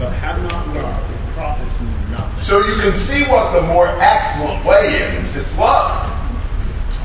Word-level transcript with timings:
but 0.00 0.12
have 0.14 0.42
not 0.50 0.66
love, 0.68 1.10
it 1.12 1.34
profits 1.34 1.78
me 1.78 1.86
nothing. 2.10 2.42
So 2.42 2.64
you 2.64 2.80
can 2.80 2.98
see 3.00 3.22
what 3.24 3.52
the 3.52 3.60
more 3.66 3.86
excellent 4.00 4.64
way 4.64 4.96
is. 4.96 5.36
It's 5.36 5.58
love. 5.58 6.08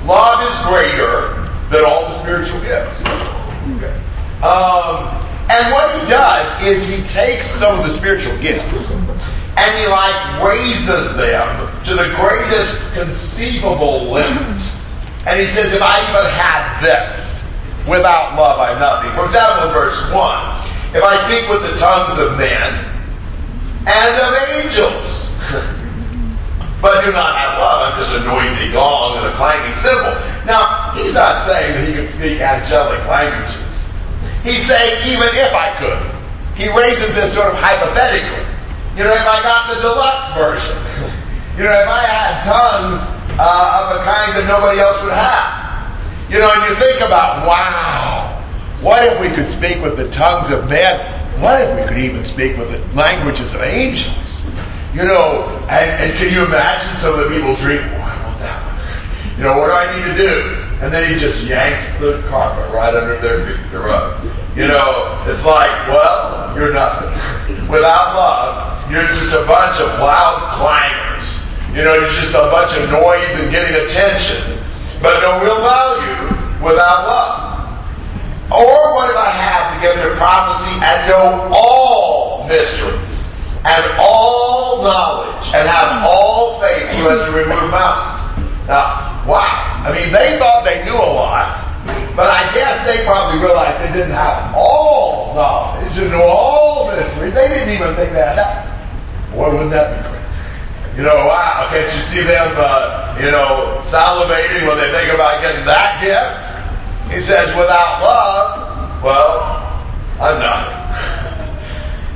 Love 0.05 0.39
is 0.47 0.55
greater 0.71 1.43
than 1.69 1.83
all 1.83 2.07
the 2.07 2.21
spiritual 2.21 2.61
gifts. 2.61 3.01
Okay. 3.75 3.91
Um, 4.39 5.11
and 5.51 5.73
what 5.73 5.99
he 5.99 6.07
does 6.07 6.47
is 6.63 6.87
he 6.87 7.05
takes 7.09 7.51
some 7.51 7.77
of 7.77 7.85
the 7.85 7.91
spiritual 7.91 8.39
gifts 8.39 8.89
and 9.57 9.77
he 9.77 9.87
like 9.87 10.41
raises 10.41 11.15
them 11.15 11.83
to 11.83 11.95
the 11.95 12.13
greatest 12.15 12.79
conceivable 12.93 14.03
limit. 14.03 14.61
And 15.27 15.39
he 15.39 15.47
says, 15.53 15.73
if 15.73 15.81
I 15.81 15.99
even 16.03 16.31
had 16.31 16.79
this, 16.79 17.41
without 17.87 18.35
love 18.37 18.59
I'm 18.59 18.79
nothing. 18.79 19.11
For 19.13 19.25
example, 19.25 19.67
in 19.67 19.73
verse 19.73 20.13
1, 20.13 20.64
if 20.95 21.03
I 21.03 21.19
speak 21.27 21.51
with 21.51 21.59
the 21.67 21.75
tongues 21.75 22.15
of 22.23 22.39
men 22.39 22.71
and 23.83 24.13
of 24.15 24.31
angels, 24.55 25.27
but 26.81 27.03
do 27.03 27.11
not 27.11 27.35
have 27.35 27.59
love, 27.59 27.91
I'm 27.91 27.99
just 27.99 28.15
a 28.15 28.23
noisy 28.23 28.71
gong 28.71 29.19
and 29.19 29.27
a 29.27 29.33
clanging 29.35 29.75
cymbal. 29.75 30.15
Now, 30.47 30.95
he's 30.95 31.11
not 31.11 31.43
saying 31.43 31.75
that 31.75 31.83
he 31.83 31.93
can 31.99 32.07
speak 32.15 32.39
angelic 32.39 33.03
languages. 33.11 33.75
He's 34.39 34.63
saying 34.63 35.03
even 35.11 35.35
if 35.35 35.51
I 35.51 35.75
could. 35.75 35.99
He 36.55 36.71
raises 36.71 37.11
this 37.11 37.33
sort 37.35 37.51
of 37.51 37.59
hypothetically. 37.59 38.47
You 38.95 39.03
know, 39.03 39.11
if 39.11 39.27
I 39.27 39.43
got 39.43 39.75
the 39.75 39.83
deluxe 39.83 40.31
version, 40.31 40.79
you 41.59 41.67
know, 41.67 41.75
if 41.75 41.89
I 41.91 42.07
had 42.07 42.47
tongues 42.47 43.03
uh, 43.35 43.83
of 43.83 43.99
a 43.99 44.03
kind 44.07 44.31
that 44.31 44.47
nobody 44.47 44.79
else 44.79 45.03
would 45.03 45.11
have. 45.11 45.91
You 46.31 46.39
know, 46.39 46.49
and 46.55 46.71
you 46.71 46.75
think 46.79 47.03
about, 47.03 47.45
wow, 47.45 48.24
what 48.81 49.03
if 49.03 49.19
we 49.19 49.29
could 49.29 49.47
speak 49.47 49.81
with 49.81 49.97
the 49.97 50.09
tongues 50.11 50.49
of 50.51 50.69
men? 50.69 50.99
What 51.41 51.61
if 51.61 51.79
we 51.79 51.87
could 51.87 51.97
even 51.97 52.23
speak 52.23 52.57
with 52.57 52.71
the 52.71 52.79
languages 52.95 53.53
of 53.53 53.61
angels? 53.61 54.41
You 54.93 55.03
know, 55.03 55.43
and, 55.67 55.89
and 55.99 56.17
can 56.17 56.31
you 56.33 56.45
imagine 56.45 56.95
some 57.01 57.19
of 57.19 57.25
the 57.25 57.35
people 57.35 57.55
dream, 57.55 57.81
oh, 57.83 57.99
I 57.99 58.23
want 58.23 58.39
that 58.39 58.63
one. 58.63 59.37
You 59.37 59.43
know, 59.43 59.57
what 59.57 59.67
do 59.67 59.73
I 59.73 59.91
need 59.91 60.05
to 60.11 60.17
do? 60.17 60.65
And 60.79 60.93
then 60.93 61.11
he 61.11 61.19
just 61.19 61.43
yanks 61.43 61.83
the 61.99 62.23
carpet 62.29 62.73
right 62.73 62.93
under 62.93 63.19
their 63.19 63.47
feet, 63.47 63.71
the 63.71 63.79
rug. 63.79 64.23
You 64.55 64.67
know, 64.67 65.23
it's 65.27 65.43
like, 65.43 65.71
well, 65.87 66.55
you're 66.55 66.71
nothing. 66.71 67.11
Without 67.67 68.15
love, 68.15 68.91
you're 68.91 69.03
just 69.03 69.35
a 69.35 69.43
bunch 69.47 69.81
of 69.81 69.99
loud 69.99 70.39
clangers. 70.55 71.27
You 71.75 71.83
know, 71.83 71.95
you're 71.95 72.15
just 72.15 72.31
a 72.31 72.47
bunch 72.51 72.71
of 72.77 72.89
noise 72.89 73.35
and 73.43 73.51
getting 73.51 73.75
attention, 73.83 74.63
but 75.01 75.19
no 75.19 75.43
real 75.43 75.59
value 75.59 76.63
without 76.63 77.07
love. 77.07 77.54
Or 78.53 78.93
what 78.93 79.09
if 79.09 79.17
I 79.17 79.31
have 79.33 79.73
to 79.73 79.75
give 79.81 79.95
to 80.05 80.15
prophecy 80.17 80.77
and 80.77 81.09
know 81.09 81.49
all 81.49 82.45
mysteries 82.47 83.25
and 83.65 83.83
all 83.97 84.83
knowledge 84.83 85.49
and 85.49 85.67
have 85.67 86.05
all 86.05 86.61
faith 86.61 86.85
so 87.01 87.09
as 87.09 87.25
to 87.25 87.31
remove 87.33 87.71
mountains? 87.73 88.21
Now, 88.69 89.25
wow. 89.25 89.81
I 89.81 89.89
mean, 89.89 90.13
they 90.13 90.37
thought 90.37 90.63
they 90.63 90.85
knew 90.85 90.93
a 90.93 91.09
lot, 91.09 91.57
but 92.15 92.29
I 92.29 92.53
guess 92.53 92.85
they 92.85 93.03
probably 93.03 93.41
realized 93.41 93.81
they 93.81 93.97
didn't 93.97 94.13
have 94.13 94.53
all 94.53 95.33
knowledge 95.33 95.97
and 95.97 96.11
know 96.11 96.21
all 96.21 96.91
mysteries. 96.95 97.33
They 97.33 97.47
didn't 97.47 97.73
even 97.73 97.95
think 97.95 98.13
that. 98.13 98.69
Boy, 99.33 99.51
wouldn't 99.51 99.71
that 99.71 99.89
be 99.89 100.09
great? 100.09 100.97
You 100.97 101.03
know, 101.03 101.27
wow, 101.27 101.67
can't 101.73 101.89
you 101.91 102.01
see 102.13 102.21
them, 102.23 102.53
uh, 102.57 103.17
you 103.19 103.31
know, 103.31 103.81
salivating 103.89 104.69
when 104.69 104.77
they 104.77 104.89
think 104.93 105.11
about 105.13 105.41
getting 105.41 105.65
that 105.65 105.99
gift? 105.99 106.54
He 107.09 107.21
says, 107.21 107.47
without 107.55 108.01
love, 108.01 109.03
well, 109.03 109.65
I'm 110.19 110.39
nothing. 110.39 110.75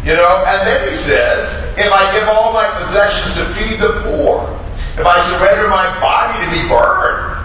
you 0.07 0.15
know, 0.15 0.43
and 0.47 0.67
then 0.67 0.89
he 0.89 0.95
says, 0.95 1.47
if 1.77 1.91
I 1.91 2.11
give 2.13 2.27
all 2.27 2.53
my 2.53 2.67
possessions 2.81 3.35
to 3.35 3.45
feed 3.53 3.79
the 3.79 4.01
poor, 4.01 4.59
if 4.97 5.05
I 5.05 5.15
surrender 5.29 5.69
my 5.69 5.99
body 6.01 6.45
to 6.45 6.51
be 6.51 6.67
burned, 6.67 7.39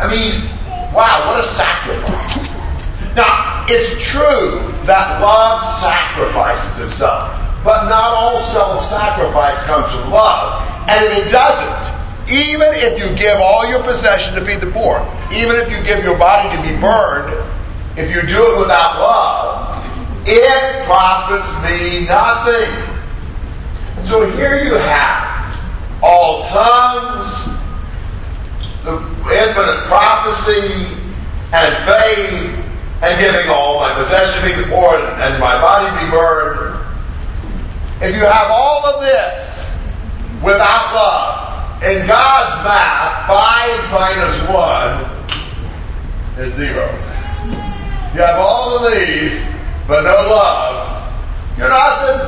I 0.00 0.06
mean, 0.08 0.48
wow, 0.94 1.26
what 1.26 1.44
a 1.44 1.48
sacrifice. 1.48 2.48
Now, 3.16 3.66
it's 3.68 3.90
true 4.02 4.72
that 4.86 5.20
love 5.20 5.60
sacrifices 5.80 6.80
itself, 6.86 7.34
But 7.64 7.88
not 7.88 8.14
all 8.14 8.42
self-sacrifice 8.52 9.60
comes 9.64 9.92
from 9.92 10.10
love. 10.10 10.62
And 10.88 11.04
if 11.04 11.26
it 11.26 11.30
doesn't, 11.30 11.97
even 12.28 12.68
if 12.74 12.98
you 13.00 13.16
give 13.16 13.38
all 13.38 13.68
your 13.68 13.82
possession 13.82 14.34
to 14.34 14.44
feed 14.44 14.60
the 14.60 14.70
poor, 14.70 15.00
even 15.32 15.56
if 15.56 15.70
you 15.70 15.82
give 15.82 16.04
your 16.04 16.16
body 16.16 16.54
to 16.54 16.62
be 16.62 16.78
burned, 16.78 17.32
if 17.96 18.14
you 18.14 18.20
do 18.22 18.54
it 18.54 18.58
without 18.60 19.00
love, 19.00 19.84
it 20.26 20.84
profits 20.84 21.50
me 21.64 22.06
nothing. 22.06 22.68
So 24.04 24.30
here 24.32 24.62
you 24.62 24.74
have 24.74 25.58
all 26.02 26.46
tongues, 26.48 27.48
the 28.84 28.98
infinite 29.32 29.86
prophecy, 29.86 30.94
and 31.52 31.74
faith, 31.88 32.64
and 33.00 33.18
giving 33.18 33.48
all 33.48 33.80
my 33.80 33.94
possession 33.94 34.50
to 34.50 34.62
the 34.62 34.68
poor, 34.68 34.96
and 34.96 35.40
my 35.40 35.58
body 35.60 36.04
be 36.04 36.10
burned. 36.10 36.76
If 38.02 38.14
you 38.14 38.22
have 38.22 38.50
all 38.50 38.84
of 38.86 39.00
this 39.00 39.66
without 40.42 40.94
love, 40.94 41.47
in 41.82 42.06
God's 42.06 42.64
math, 42.64 43.26
5 43.28 43.90
minus 43.92 44.36
1 46.36 46.46
is 46.46 46.54
0. 46.54 46.86
You 48.14 48.20
have 48.20 48.38
all 48.38 48.84
of 48.84 48.92
these, 48.92 49.40
but 49.86 50.02
no 50.02 50.10
love, 50.10 51.02
you're 51.56 51.68
nothing 51.68 52.18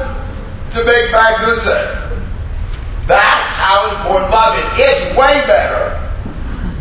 to 0.72 0.84
make 0.84 1.10
bad 1.10 1.44
goose. 1.44 1.64
That's 3.06 3.50
how 3.58 3.90
important 3.96 4.30
love 4.30 4.56
is. 4.56 4.64
It's 4.78 5.18
way 5.18 5.42
better 5.46 5.98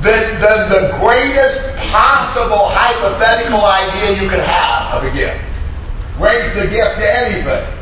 than, 0.01 0.39
than 0.39 0.69
the 0.69 0.95
greatest 0.99 1.59
possible 1.91 2.69
hypothetical 2.69 3.61
idea 3.61 4.21
you 4.21 4.29
could 4.29 4.39
have 4.39 4.93
of 4.93 5.11
a 5.11 5.15
gift. 5.15 5.43
Raise 6.19 6.53
the 6.53 6.67
gift 6.67 6.97
to 6.97 7.17
anything 7.17 7.79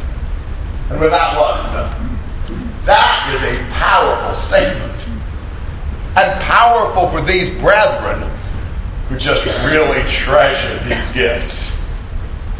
and 0.90 1.00
without 1.00 1.36
love 1.36 1.66
it's 1.66 1.74
nothing. 1.74 2.07
That 2.88 3.34
is 3.36 3.44
a 3.44 3.62
powerful 3.74 4.34
statement. 4.40 4.94
And 6.16 6.42
powerful 6.42 7.10
for 7.10 7.22
these 7.22 7.50
brethren 7.60 8.32
who 9.10 9.18
just 9.18 9.46
really 9.66 10.08
treasure 10.08 10.82
these 10.88 11.12
gifts. 11.12 11.70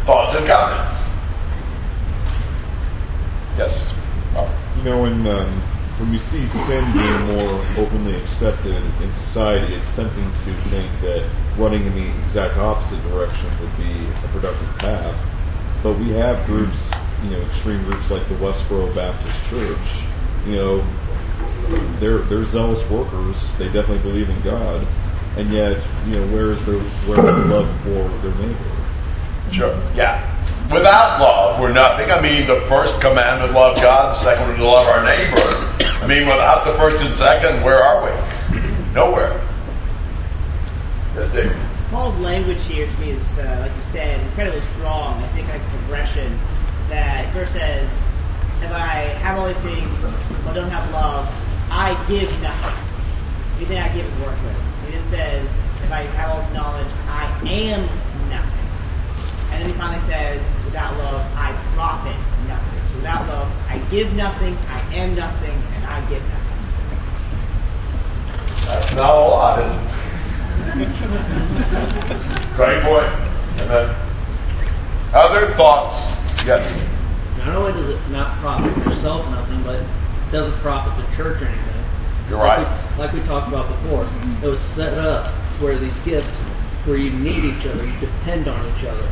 Thoughts 0.04 0.34
and 0.34 0.46
comments? 0.46 0.94
Yes. 3.56 3.90
Oh. 4.36 4.54
You 4.76 4.84
know, 4.84 5.00
when 5.00 5.26
um, 5.26 5.50
when 5.96 6.10
we 6.10 6.18
see 6.18 6.46
sin 6.46 6.92
being 6.92 7.20
more 7.26 7.66
openly 7.78 8.14
accepted 8.16 8.84
in 9.02 9.12
society, 9.14 9.74
it's 9.74 9.88
tempting 9.96 10.30
to 10.44 10.54
think 10.68 10.92
that 11.00 11.26
running 11.56 11.86
in 11.86 11.94
the 11.94 12.24
exact 12.24 12.58
opposite 12.58 13.02
direction 13.04 13.48
would 13.60 13.76
be 13.78 14.06
a 14.24 14.28
productive 14.28 14.78
path. 14.78 15.16
But 15.82 15.98
we 15.98 16.10
have 16.10 16.44
groups 16.44 16.90
you 17.22 17.30
know, 17.30 17.40
extreme 17.40 17.82
groups 17.84 18.10
like 18.10 18.28
the 18.28 18.34
Westboro 18.36 18.94
Baptist 18.94 19.42
Church, 19.50 20.04
you 20.48 20.56
know, 20.56 20.86
they're 22.00 22.18
they're 22.18 22.44
zealous 22.44 22.82
workers. 22.88 23.36
They 23.58 23.66
definitely 23.66 23.98
believe 23.98 24.30
in 24.30 24.40
God, 24.42 24.86
and 25.36 25.52
yet, 25.52 25.82
you 26.06 26.14
know, 26.14 26.26
where 26.28 26.52
is 26.52 26.64
their 26.64 26.78
where 27.06 27.18
is 27.18 27.24
their 27.24 27.44
love 27.44 27.80
for 27.82 28.08
their 28.22 28.34
neighbor? 28.36 28.78
Sure. 29.52 29.92
Yeah. 29.94 30.34
Without 30.72 31.20
love, 31.20 31.60
we're 31.60 31.72
nothing. 31.72 32.10
I 32.10 32.20
mean, 32.20 32.46
the 32.46 32.60
first 32.62 33.00
commandment, 33.00 33.54
love 33.54 33.76
God. 33.76 34.16
The 34.16 34.20
second 34.20 34.48
one, 34.48 34.56
to 34.58 34.64
love 34.64 34.86
our 34.86 35.02
neighbor. 35.04 35.40
I 36.02 36.06
mean, 36.06 36.26
without 36.26 36.64
the 36.64 36.74
first 36.78 37.02
and 37.02 37.16
second, 37.16 37.64
where 37.64 37.82
are 37.82 38.04
we? 38.04 38.60
Nowhere. 38.92 39.40
Yes, 41.14 41.32
David. 41.32 41.56
Paul's 41.90 42.18
language 42.18 42.62
here 42.64 42.86
to 42.86 43.00
me 43.00 43.12
is, 43.12 43.38
uh, 43.38 43.56
like 43.60 43.74
you 43.74 43.90
said, 43.90 44.20
incredibly 44.20 44.60
strong. 44.72 45.22
I 45.22 45.28
think 45.28 45.48
like 45.48 45.62
progression 45.70 46.38
that 46.90 47.32
verse 47.32 47.50
says, 47.50 47.90
if 48.62 48.70
I 48.72 49.14
have 49.22 49.38
all 49.38 49.46
these 49.46 49.58
things 49.58 49.88
but 50.44 50.52
don't 50.52 50.70
have 50.70 50.90
love, 50.92 51.28
I 51.70 51.94
give 52.08 52.30
nothing. 52.42 52.84
Anything 53.56 53.78
I 53.78 53.88
give 53.94 54.06
is 54.06 54.14
worthless. 54.20 54.62
He 54.84 54.92
then 54.92 55.08
says, 55.10 55.48
if 55.84 55.92
I 55.92 56.02
have 56.02 56.30
all 56.30 56.42
this 56.42 56.52
knowledge, 56.52 56.88
I 57.06 57.26
am 57.48 57.86
nothing. 58.30 58.66
And 59.50 59.62
then 59.62 59.70
he 59.70 59.74
finally 59.78 60.04
says, 60.06 60.40
without 60.64 60.96
love, 60.98 61.24
I 61.34 61.52
profit 61.74 62.16
nothing. 62.46 62.80
So 62.90 62.96
without 62.96 63.28
love, 63.28 63.52
I 63.68 63.78
give 63.90 64.12
nothing, 64.14 64.56
I 64.68 64.94
am 64.94 65.14
nothing, 65.14 65.62
and 65.74 65.84
I 65.86 66.00
get 66.08 66.22
nothing. 66.22 66.38
That's 68.66 68.92
not 68.94 69.16
a 69.16 69.20
lot, 69.20 69.58
is 69.60 69.74
it? 69.74 69.82
Great 72.54 72.82
point. 72.82 73.12
Amen. 73.62 73.94
Other 75.14 75.54
thoughts? 75.54 75.94
Yes. 76.44 76.87
Not 77.38 77.54
only 77.56 77.72
does 77.72 77.88
it 77.88 78.10
not 78.10 78.36
profit 78.38 78.76
yourself 78.78 79.28
nothing, 79.30 79.62
but 79.62 79.76
it 79.76 79.86
doesn't 80.30 80.58
profit 80.60 80.94
the 80.96 81.16
church 81.16 81.40
anything. 81.40 81.84
You're 82.28 82.38
Like 82.38 82.66
right. 82.66 82.92
we, 82.92 82.98
like 82.98 83.12
we 83.12 83.20
talked 83.20 83.48
about 83.48 83.68
before, 83.68 84.04
mm-hmm. 84.04 84.44
it 84.44 84.48
was 84.48 84.60
set 84.60 84.98
up 84.98 85.32
where 85.60 85.78
these 85.78 85.96
gifts, 86.04 86.28
where 86.84 86.96
you 86.98 87.10
need 87.10 87.44
each 87.44 87.66
other, 87.66 87.84
you 87.84 87.98
depend 88.00 88.48
on 88.48 88.76
each 88.76 88.84
other. 88.84 89.10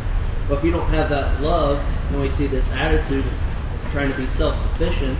But 0.49 0.59
if 0.59 0.65
you 0.65 0.71
don't 0.71 0.89
have 0.91 1.09
that 1.11 1.41
love, 1.41 1.79
and 2.11 2.21
we 2.21 2.31
see 2.31 2.47
this 2.47 2.69
attitude 2.69 3.25
of 3.25 3.91
trying 3.93 4.11
to 4.11 4.17
be 4.17 4.27
self-sufficient, 4.27 5.19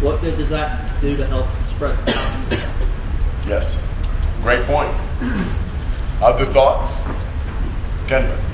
what 0.00 0.20
good 0.20 0.36
does 0.36 0.50
that 0.50 1.00
do 1.00 1.16
to 1.16 1.26
help 1.26 1.46
spread 1.74 1.98
the 2.06 2.12
gospel? 2.12 2.58
Yes. 3.48 3.76
Great 4.42 4.64
point. 4.66 4.94
Other 6.20 6.46
thoughts? 6.52 6.92
Kendra. 8.06 8.47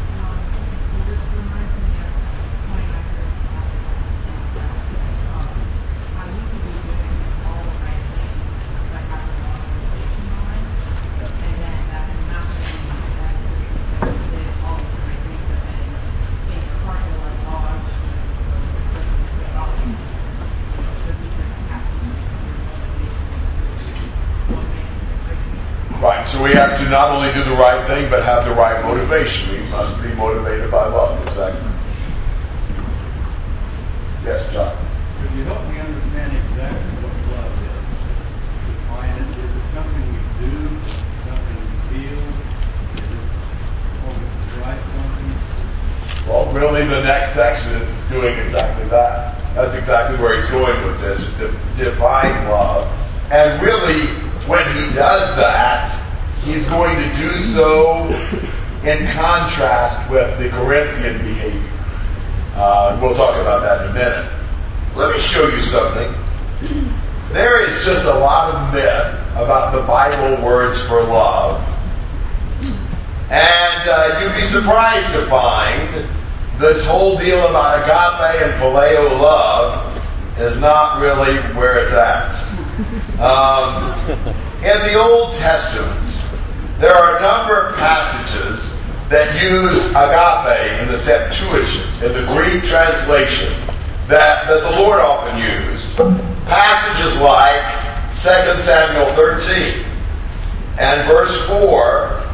Right, 26.25 26.32
so 26.32 26.43
we 26.43 26.53
have 26.53 26.79
to 26.79 26.88
not 26.88 27.11
only 27.11 27.31
do 27.35 27.44
the 27.44 27.55
right 27.55 27.87
thing, 27.87 28.09
but 28.09 28.25
have 28.25 28.44
the 28.44 28.55
right 28.55 28.82
motivation. 28.82 29.50
We 29.50 29.59
must 29.69 30.00
be 30.03 30.09
motivated 30.15 30.71
by 30.71 30.87
love. 30.87 31.21
Exactly. 31.29 31.71
Yes, 34.25 34.50
John. 34.50 34.75
Could 35.21 35.37
you 35.37 35.44
help 35.44 35.69
me 35.69 35.79
understand 35.79 36.32
exactly 36.32 36.93
what 37.05 37.12
love 37.29 37.53
is? 37.61 37.76
Define 38.73 39.12
it. 39.21 39.29
Is 39.37 39.53
it 39.53 39.67
something 39.76 40.00
we 40.00 40.21
do? 40.41 40.56
Something 41.29 41.61
we 41.61 41.76
feel? 41.93 42.17
Is 42.17 43.05
it 43.05 43.20
always 44.09 44.49
right 44.65 44.81
something? 44.97 46.25
Well, 46.27 46.49
really, 46.53 46.88
the 46.88 47.03
next 47.03 47.35
section 47.35 47.73
is 47.73 47.88
doing 48.09 48.38
exactly 48.38 48.88
that. 48.88 49.37
That's 49.55 49.75
exactly 49.77 50.17
where 50.25 50.41
he's 50.41 50.49
going 50.49 50.82
with 50.87 51.00
this, 51.03 51.27
de- 51.37 51.53
divine 51.77 52.49
love. 52.49 52.88
And 53.31 53.61
really, 53.61 54.06
when 54.49 54.65
he 54.75 54.94
does 54.97 55.37
that, 55.37 56.00
he's 56.44 56.67
going 56.67 56.96
to 56.96 57.17
do 57.17 57.38
so 57.41 58.06
in 58.85 59.06
contrast 59.12 60.11
with 60.11 60.38
the 60.38 60.50
Corinthian 60.50 61.19
behavior. 61.25 61.70
Uh, 62.55 62.99
we'll 63.02 63.14
talk 63.14 63.37
about 63.41 63.61
that 63.62 63.85
in 63.85 63.91
a 63.91 63.94
minute. 63.94 64.32
Let 64.94 65.14
me 65.14 65.20
show 65.20 65.49
you 65.49 65.62
something. 65.62 66.14
There 67.32 67.67
is 67.67 67.85
just 67.85 68.05
a 68.05 68.14
lot 68.19 68.55
of 68.55 68.75
myth 68.75 69.20
about 69.32 69.75
the 69.75 69.82
Bible 69.82 70.44
words 70.44 70.81
for 70.82 71.02
love. 71.02 71.62
And 73.31 73.88
uh, 73.88 74.20
you'd 74.23 74.41
be 74.41 74.46
surprised 74.46 75.12
to 75.14 75.26
find 75.26 76.08
this 76.61 76.85
whole 76.87 77.19
deal 77.19 77.44
about 77.49 77.82
agape 77.82 78.43
and 78.43 78.52
phileo 78.62 79.19
love 79.20 79.91
is 80.38 80.56
not 80.58 81.00
really 81.00 81.38
where 81.56 81.82
it's 81.82 81.93
at. 81.93 82.31
Um, 83.19 83.93
in 84.62 84.82
the 84.82 84.94
Old 84.94 85.35
Testament, 85.38 86.24
there 86.79 86.94
are 86.94 87.19
a 87.19 87.21
number 87.21 87.69
of 87.69 87.76
passages 87.76 88.73
that 89.09 89.41
use 89.43 89.85
agape 89.91 90.82
in 90.82 90.88
the 90.93 90.99
Septuagint, 90.99 92.03
in 92.03 92.12
the 92.12 92.26
Greek 92.32 92.65
translation, 92.65 93.53
that, 94.09 94.47
that 94.49 94.62
the 94.62 94.81
Lord 94.81 95.00
often 95.00 95.38
used. 95.38 95.87
Passages 96.47 97.21
like 97.21 97.62
2 98.15 98.61
Samuel 98.62 99.06
13 99.15 99.85
and 100.79 101.06
verse 101.09 101.37
4 101.47 102.25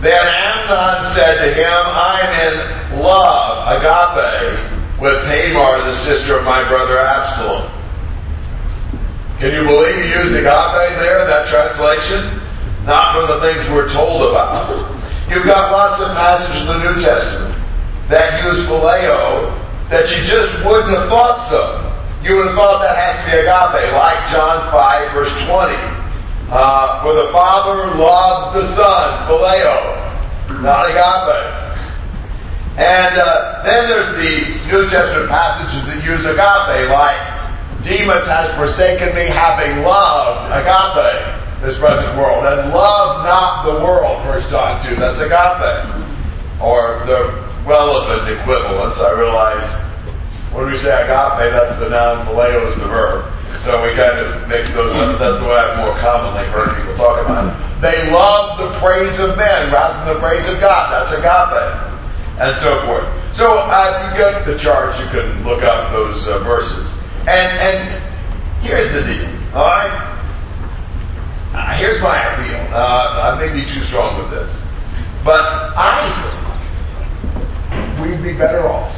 then 0.00 0.26
Amnon 0.26 1.12
said 1.12 1.44
to 1.44 1.52
him, 1.52 1.70
I'm 1.70 2.32
in 2.48 3.02
love, 3.02 3.76
agape, 3.76 4.98
with 4.98 5.22
Tamar, 5.24 5.84
the 5.84 5.92
sister 5.92 6.38
of 6.38 6.44
my 6.44 6.66
brother 6.66 6.98
Absalom. 6.98 7.70
Can 9.38 9.52
you 9.54 9.64
believe 9.64 9.94
he 10.02 10.08
used 10.08 10.32
agape 10.32 10.98
there 11.00 11.20
in 11.20 11.26
that 11.26 11.48
translation? 11.48 12.39
Not 12.84 13.12
from 13.14 13.28
the 13.28 13.40
things 13.40 13.68
we're 13.68 13.92
told 13.92 14.22
about. 14.22 14.72
You've 15.28 15.44
got 15.44 15.70
lots 15.70 16.00
of 16.02 16.08
passages 16.16 16.62
in 16.62 16.68
the 16.68 16.92
New 16.92 17.00
Testament 17.00 17.54
that 18.08 18.42
use 18.42 18.64
phileo 18.66 19.52
that 19.90 20.08
you 20.10 20.24
just 20.24 20.50
wouldn't 20.64 20.90
have 20.96 21.08
thought 21.08 21.48
so. 21.48 21.86
You 22.24 22.36
would 22.36 22.48
have 22.48 22.56
thought 22.56 22.80
that 22.80 22.96
has 22.96 23.14
to 23.20 23.30
be 23.30 23.38
agape, 23.44 23.92
like 23.92 24.18
John 24.32 24.70
5, 24.72 25.12
verse 25.12 25.32
20. 25.44 25.76
Uh, 26.50 27.02
for 27.02 27.14
the 27.14 27.30
Father 27.30 27.94
loves 27.94 28.54
the 28.54 28.66
Son, 28.74 29.28
phileo, 29.28 30.62
not 30.62 30.90
agape. 30.90 31.70
And 32.78 33.20
uh, 33.20 33.62
then 33.62 33.88
there's 33.88 34.10
the 34.16 34.72
New 34.72 34.88
Testament 34.88 35.28
passages 35.28 35.84
that 35.86 36.02
use 36.04 36.24
agape, 36.24 36.90
like 36.90 37.20
Demas 37.84 38.26
has 38.26 38.50
forsaken 38.56 39.14
me, 39.14 39.26
having 39.26 39.84
loved 39.84 40.50
agape 40.50 41.49
this 41.60 41.78
present 41.78 42.16
world, 42.16 42.44
and 42.44 42.72
love 42.72 43.24
not 43.24 43.64
the 43.64 43.84
world. 43.84 44.22
First 44.24 44.50
John 44.50 44.84
two, 44.84 44.96
that's 44.96 45.20
agape, 45.20 46.60
or 46.60 47.04
the 47.06 47.44
relevant 47.66 48.28
equivalents. 48.28 48.98
I 48.98 49.12
realize 49.12 49.68
when 50.52 50.70
we 50.70 50.78
say 50.78 50.90
agape, 50.90 51.52
that's 51.52 51.78
the 51.78 51.88
noun, 51.90 52.26
phileo 52.26 52.68
is 52.70 52.76
the 52.76 52.88
verb. 52.88 53.32
So 53.64 53.84
we 53.84 53.94
kind 53.94 54.18
of 54.18 54.48
mix 54.48 54.70
those 54.70 54.96
up. 54.96 55.18
That's 55.18 55.38
the 55.38 55.44
way 55.44 55.52
I've 55.52 55.86
more 55.86 55.96
commonly 55.98 56.48
heard 56.48 56.74
people 56.76 56.96
talk 56.96 57.24
about 57.24 57.52
it. 57.52 57.80
They 57.82 58.10
love 58.10 58.58
the 58.58 58.78
praise 58.78 59.18
of 59.18 59.36
men 59.36 59.70
rather 59.70 60.04
than 60.04 60.14
the 60.14 60.20
praise 60.20 60.46
of 60.48 60.60
God. 60.60 60.92
That's 60.92 61.12
agape. 61.12 61.86
And 62.40 62.56
so 62.62 62.80
forth. 62.86 63.04
So 63.36 63.52
uh, 63.52 64.10
you 64.10 64.18
get 64.18 64.46
the 64.46 64.56
charts, 64.58 64.98
you 64.98 65.06
can 65.06 65.44
look 65.44 65.62
up 65.62 65.92
those 65.92 66.26
uh, 66.26 66.38
verses. 66.38 66.90
And, 67.28 67.28
and 67.28 68.02
here's 68.62 68.90
the 68.92 69.02
deal, 69.02 69.28
alright? 69.54 69.92
Uh, 69.92 70.19
here's 71.76 72.00
my 72.02 72.18
appeal. 72.34 72.74
Uh, 72.74 73.34
I 73.34 73.38
may 73.38 73.52
be 73.52 73.68
too 73.68 73.82
strong 73.82 74.18
with 74.18 74.30
this. 74.30 74.50
But 75.24 75.42
I 75.76 76.08
think 77.98 78.00
we'd 78.00 78.22
be 78.22 78.36
better 78.36 78.66
off 78.66 78.96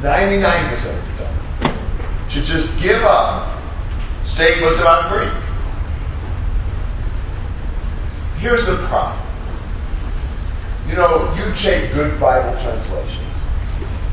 99% 0.00 0.72
of 0.72 1.18
the 1.18 1.24
time 1.24 2.28
to 2.30 2.42
just 2.42 2.68
give 2.80 3.02
up 3.02 3.62
statements 4.24 4.80
about 4.80 5.12
Greek. 5.12 5.32
Here's 8.38 8.64
the 8.66 8.76
problem. 8.88 9.22
You 10.88 10.96
know, 10.96 11.34
you 11.34 11.54
take 11.56 11.92
good 11.92 12.20
Bible 12.20 12.52
translations 12.62 13.22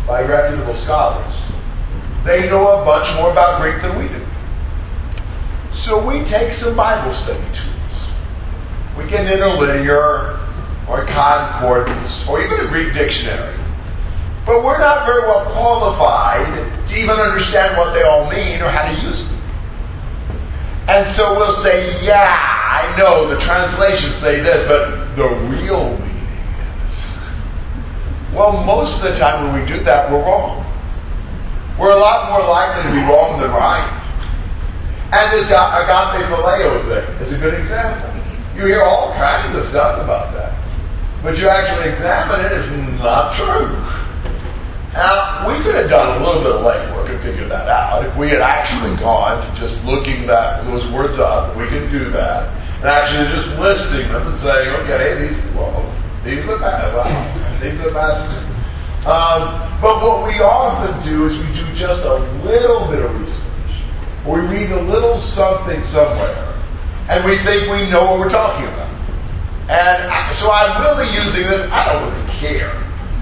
by 0.08 0.24
reputable 0.24 0.76
scholars. 0.76 1.36
They 2.26 2.50
know 2.50 2.82
a 2.82 2.86
bunch 2.86 3.14
more 3.16 3.32
about 3.32 3.62
Greek 3.62 3.82
than 3.82 3.98
we 4.00 4.08
do. 4.08 4.26
So 5.84 6.00
we 6.08 6.24
take 6.24 6.54
some 6.54 6.78
Bible 6.78 7.14
study 7.14 7.44
tools. 7.48 8.10
We 8.98 9.04
get 9.10 9.26
an 9.26 9.34
interlinear 9.34 10.40
or 10.88 11.06
concordance 11.06 12.26
or 12.26 12.42
even 12.42 12.62
a 12.62 12.70
Greek 12.70 12.94
dictionary. 12.94 13.54
But 14.46 14.64
we're 14.64 14.78
not 14.78 15.06
very 15.06 15.24
well 15.24 15.44
qualified 15.52 16.88
to 16.88 16.98
even 16.98 17.18
understand 17.18 17.76
what 17.76 17.94
they 17.94 18.04
all 18.04 18.32
mean 18.32 18.62
or 18.62 18.70
how 18.70 18.90
to 18.94 19.02
use 19.06 19.26
them. 19.26 19.42
And 20.88 21.14
so 21.14 21.36
we'll 21.36 21.62
say, 21.62 22.02
yeah, 22.02 22.32
I 22.32 22.98
know 22.98 23.28
the 23.28 23.38
translations 23.42 24.16
say 24.16 24.40
this, 24.40 24.66
but 24.66 25.18
the 25.18 25.28
real 25.50 25.90
meaning 26.00 26.28
is. 26.88 27.04
Well, 28.34 28.64
most 28.64 28.96
of 28.96 29.04
the 29.04 29.16
time 29.16 29.52
when 29.52 29.62
we 29.62 29.68
do 29.68 29.84
that, 29.84 30.10
we're 30.10 30.24
wrong. 30.24 30.66
We're 31.78 31.92
a 31.92 32.00
lot 32.00 32.32
more 32.32 32.50
likely 32.50 32.84
to 32.84 32.96
be 32.96 33.04
wrong 33.04 33.42
than 33.42 33.52
right. 33.52 34.00
And 35.14 35.32
this 35.32 35.46
agape 35.46 36.26
phileo 36.26 36.82
thing 36.90 37.22
is 37.22 37.32
a 37.32 37.38
good 37.38 37.54
example. 37.54 38.10
You 38.56 38.66
hear 38.66 38.82
all 38.82 39.14
kinds 39.14 39.56
of 39.56 39.64
stuff 39.68 40.02
about 40.04 40.34
that. 40.34 40.58
But 41.22 41.38
you 41.38 41.50
actually 41.50 41.90
examine 41.90 42.44
it, 42.44 42.52
it's 42.52 42.68
not 43.00 43.36
true. 43.36 43.78
Now, 44.94 45.48
we 45.48 45.64
could 45.64 45.76
have 45.76 45.92
done 45.92 46.20
a 46.20 46.26
little 46.26 46.42
bit 46.42 46.54
of 46.54 46.62
legwork 46.62 47.12
and 47.12 47.22
figured 47.22 47.52
that 47.52 47.70
out. 47.70 48.04
If 48.04 48.18
we 48.18 48.30
had 48.30 48.42
actually 48.42 48.96
gone 48.98 49.38
to 49.46 49.60
just 49.60 49.86
looking 49.86 50.26
that 50.26 50.66
those 50.66 50.88
words 50.88 51.20
up, 51.20 51.56
we 51.58 51.68
could 51.68 51.92
do 51.92 52.10
that. 52.10 52.50
And 52.78 52.86
actually 52.86 53.30
just 53.36 53.56
listing 53.60 54.08
them 54.12 54.26
and 54.26 54.38
saying, 54.38 54.68
okay, 54.82 55.28
these, 55.28 55.54
well, 55.54 55.86
these 56.26 56.40
are 56.40 56.58
the 56.58 56.58
passages. 56.58 57.62
These 57.62 57.80
are 57.82 57.90
the 57.90 57.94
passages. 57.94 58.50
Um, 59.06 59.80
but 59.80 60.02
what 60.02 60.26
we 60.26 60.40
often 60.42 61.08
do 61.08 61.28
is 61.28 61.38
we 61.38 61.54
do 61.54 61.72
just 61.76 62.04
a 62.04 62.16
little 62.44 62.88
bit 62.88 63.06
of 63.06 63.22
research. 63.22 63.53
We 64.26 64.40
read 64.40 64.72
a 64.72 64.82
little 64.82 65.20
something 65.20 65.84
somewhere. 65.84 66.50
And 67.10 67.26
we 67.26 67.38
think 67.40 67.70
we 67.70 67.90
know 67.90 68.12
what 68.12 68.20
we're 68.20 68.30
talking 68.30 68.66
about. 68.66 68.90
And 69.70 70.12
I, 70.12 70.32
so 70.34 70.50
I'm 70.52 70.82
really 70.82 71.14
using 71.14 71.44
this, 71.44 71.70
I 71.72 71.92
don't 71.92 72.14
really 72.14 72.32
care 72.34 72.72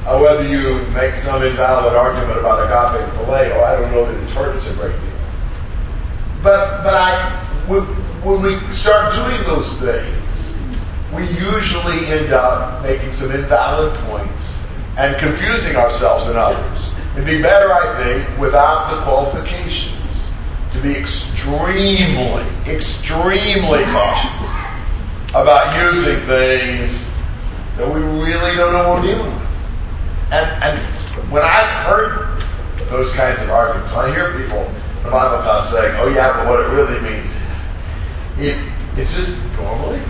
uh, 0.06 0.20
whether 0.20 0.48
you 0.48 0.86
make 0.92 1.16
some 1.16 1.44
invalid 1.44 1.94
argument 1.94 2.40
about 2.40 2.66
agape 2.66 3.02
and 3.02 3.12
phileo. 3.20 3.64
I 3.64 3.80
don't 3.80 3.92
know 3.92 4.06
that 4.06 4.24
it's 4.24 4.32
hurt 4.32 4.56
us 4.56 4.68
a 4.68 4.74
great 4.74 5.00
deal. 5.00 5.12
But, 6.44 6.84
but 6.84 6.94
I, 6.94 7.66
when, 7.68 7.84
when 8.24 8.42
we 8.42 8.74
start 8.74 9.14
doing 9.14 9.42
those 9.44 9.72
things, 9.78 10.56
we 11.14 11.24
usually 11.24 12.06
end 12.08 12.34
up 12.34 12.84
making 12.84 13.14
some 13.14 13.32
invalid 13.32 13.94
points 14.06 14.62
and 14.98 15.16
confusing 15.18 15.76
ourselves 15.76 16.26
and 16.26 16.36
others. 16.36 16.92
It'd 17.14 17.26
be 17.26 17.42
better, 17.42 17.72
I 17.72 18.04
think, 18.04 18.40
without 18.40 18.96
the 18.96 19.04
qualifications, 19.04 20.01
be 20.82 20.96
extremely, 20.96 22.44
extremely 22.68 23.84
cautious 23.86 24.50
about 25.34 25.76
using 25.94 26.20
things 26.26 27.08
that 27.78 27.88
we 27.88 28.02
really 28.02 28.56
don't 28.56 28.74
know 28.74 28.90
what 28.90 29.02
we're 29.02 29.14
dealing 29.14 29.34
with. 29.34 29.48
And, 30.32 30.64
and 30.64 31.32
when 31.32 31.44
I've 31.44 31.86
heard 31.86 32.44
those 32.90 33.12
kinds 33.14 33.42
of 33.42 33.50
arguments, 33.50 33.94
when 33.94 34.06
I 34.06 34.14
hear 34.14 34.38
people 34.42 34.60
in 34.60 35.04
the 35.04 35.12
Bible 35.12 35.42
class 35.44 35.70
saying, 35.72 35.96
oh 36.00 36.10
yeah, 36.10 36.36
but 36.36 36.48
what 36.48 36.60
it 36.60 36.68
really 36.74 37.00
means, 37.02 37.30
it, 38.38 38.58
it's 38.98 39.14
just 39.14 39.32
normally 39.58 40.02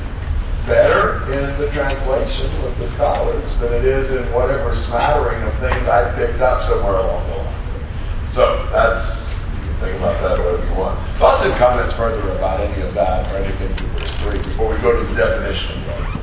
better 0.65 1.23
in 1.33 1.59
the 1.59 1.69
translation 1.71 2.49
with 2.63 2.77
the 2.77 2.89
scholars 2.91 3.57
than 3.57 3.73
it 3.73 3.85
is 3.85 4.11
in 4.11 4.31
whatever 4.31 4.75
smattering 4.75 5.41
of 5.43 5.53
things 5.59 5.87
I 5.87 6.13
picked 6.15 6.39
up 6.39 6.63
somewhere 6.63 6.95
along 6.95 7.27
the 7.29 7.35
line. 7.37 8.29
So 8.31 8.69
that's 8.71 9.30
think 9.81 9.97
about 9.97 10.21
that 10.21 10.37
whatever 10.37 10.61
you 10.61 10.77
want. 10.77 10.93
Thoughts 11.17 11.41
and 11.41 11.53
comments 11.57 11.95
further 11.97 12.21
about 12.37 12.61
any 12.61 12.85
of 12.85 12.93
that 12.93 13.25
or 13.33 13.37
anything 13.41 13.75
to 13.75 13.83
verse 13.97 14.13
three 14.21 14.37
before 14.37 14.69
we 14.69 14.77
go 14.77 14.93
to 14.93 15.01
the 15.01 15.15
definition 15.17 15.73
of 15.73 15.87
love. 15.89 16.21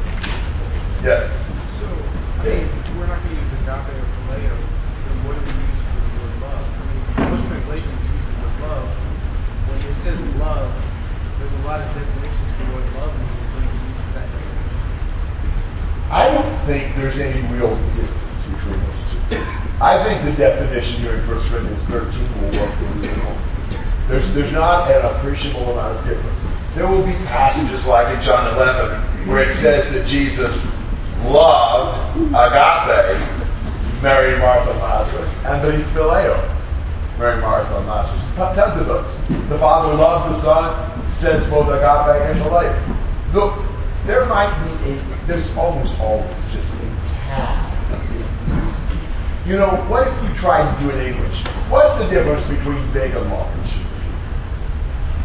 Yes. 1.02 1.26
So, 1.74 1.90
I 2.38 2.46
mean, 2.46 2.70
we're 2.94 3.10
not 3.10 3.18
going 3.18 3.34
to 3.34 3.42
use 3.42 3.50
agape 3.58 3.98
or 3.98 4.06
phileo, 4.14 4.54
then 4.54 5.16
what 5.26 5.34
do 5.34 5.42
we 5.42 5.58
use 5.58 5.80
for 5.90 5.98
the 5.98 6.10
word 6.22 6.38
love? 6.38 6.66
I 6.70 6.82
mean, 6.86 7.02
most 7.34 7.50
translations 7.50 7.98
use 8.06 8.22
the 8.30 8.38
word 8.46 8.56
love. 8.62 8.86
When 8.86 9.78
it 9.82 9.98
says 10.06 10.18
love, 10.38 10.70
there's 11.42 11.50
a 11.58 11.62
lot 11.66 11.82
of 11.82 11.90
definitions 11.98 12.50
for 12.62 12.78
what 12.78 12.86
love 12.94 13.10
means 13.10 13.42
when 13.58 13.66
you 13.66 13.90
use 13.90 14.06
that. 14.14 14.30
I 16.14 16.30
don't 16.30 16.54
think 16.62 16.94
there's 16.94 17.18
any 17.18 17.42
real 17.58 17.74
I 19.80 20.02
think 20.04 20.24
the 20.24 20.32
definition 20.32 21.00
here 21.00 21.14
in 21.14 21.28
1 21.28 21.40
Corinthians 21.48 21.82
13 21.84 22.42
will 22.42 22.60
work 22.60 22.74
really 22.80 23.08
well. 23.08 23.38
There's, 24.08 24.34
there's 24.34 24.52
not 24.52 24.90
an 24.90 25.04
appreciable 25.04 25.70
amount 25.70 25.98
of 25.98 26.04
difference. 26.06 26.38
There 26.74 26.88
will 26.88 27.04
be 27.04 27.12
passages 27.26 27.86
like 27.86 28.14
in 28.16 28.22
John 28.22 28.54
11 28.56 29.28
where 29.28 29.48
it 29.48 29.54
says 29.54 29.90
that 29.92 30.06
Jesus 30.06 30.66
loved 31.24 32.16
agape, 32.28 33.18
Mary, 34.02 34.38
Martha, 34.38 34.70
Lazarus, 34.70 35.30
and 35.44 35.62
that 35.62 35.74
he 35.74 35.82
phileo, 35.92 36.56
Mary, 37.18 37.40
Martha, 37.40 37.78
Lazarus. 37.80 38.22
Tons 38.36 38.80
of 38.80 38.86
those. 38.86 39.28
The 39.48 39.58
Father 39.58 39.94
loved 39.94 40.34
the 40.34 40.40
Son, 40.40 41.12
says 41.18 41.44
both 41.50 41.68
agape 41.68 42.22
and 42.22 42.40
phileo. 42.40 43.34
Look, 43.34 43.62
there 44.06 44.24
might 44.26 44.54
be 44.64 44.90
a, 44.90 45.26
there's 45.26 45.48
almost 45.56 45.98
always 46.00 46.34
just 46.52 46.72
a 46.72 46.78
tad. 47.26 47.77
You 49.48 49.56
know, 49.56 49.82
what 49.88 50.06
if 50.06 50.22
you 50.28 50.34
tried 50.34 50.76
to 50.76 50.82
do 50.82 50.90
it 50.90 51.06
in 51.06 51.14
English? 51.14 51.42
What's 51.70 51.96
the 51.96 52.06
difference 52.10 52.46
between 52.48 52.92
big 52.92 53.14
and 53.14 53.30
large? 53.30 53.70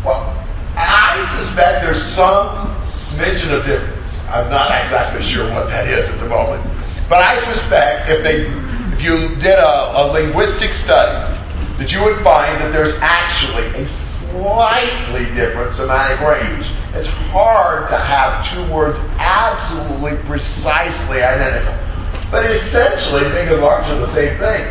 Well, 0.06 0.48
I 0.78 1.28
suspect 1.38 1.84
there's 1.84 2.02
some 2.02 2.74
smidgen 2.84 3.52
of 3.52 3.66
difference. 3.66 4.18
I'm 4.30 4.50
not 4.50 4.80
exactly 4.80 5.22
sure 5.22 5.50
what 5.50 5.68
that 5.68 5.90
is 5.90 6.08
at 6.08 6.18
the 6.22 6.30
moment. 6.30 6.64
But 7.10 7.22
I 7.22 7.38
suspect 7.42 8.10
if 8.10 8.24
they, 8.24 8.48
if 8.94 9.02
you 9.04 9.36
did 9.42 9.60
a, 9.60 9.92
a 9.94 10.08
linguistic 10.14 10.74
study, 10.74 11.38
that 11.78 11.92
you 11.92 12.02
would 12.02 12.24
find 12.24 12.62
that 12.62 12.72
there's 12.72 12.96
actually 13.02 13.68
a 13.76 13.86
slightly 13.90 15.26
different 15.36 15.74
semantic 15.74 16.26
range. 16.26 16.68
It's 16.94 17.10
hard 17.10 17.90
to 17.90 17.98
have 17.98 18.48
two 18.48 18.74
words 18.74 18.98
absolutely 19.18 20.16
precisely 20.26 21.22
identical. 21.22 21.93
But 22.34 22.50
essentially, 22.50 23.30
big 23.30 23.48
and 23.48 23.62
large 23.62 23.86
are 23.90 24.00
the 24.00 24.08
same 24.08 24.36
thing. 24.40 24.66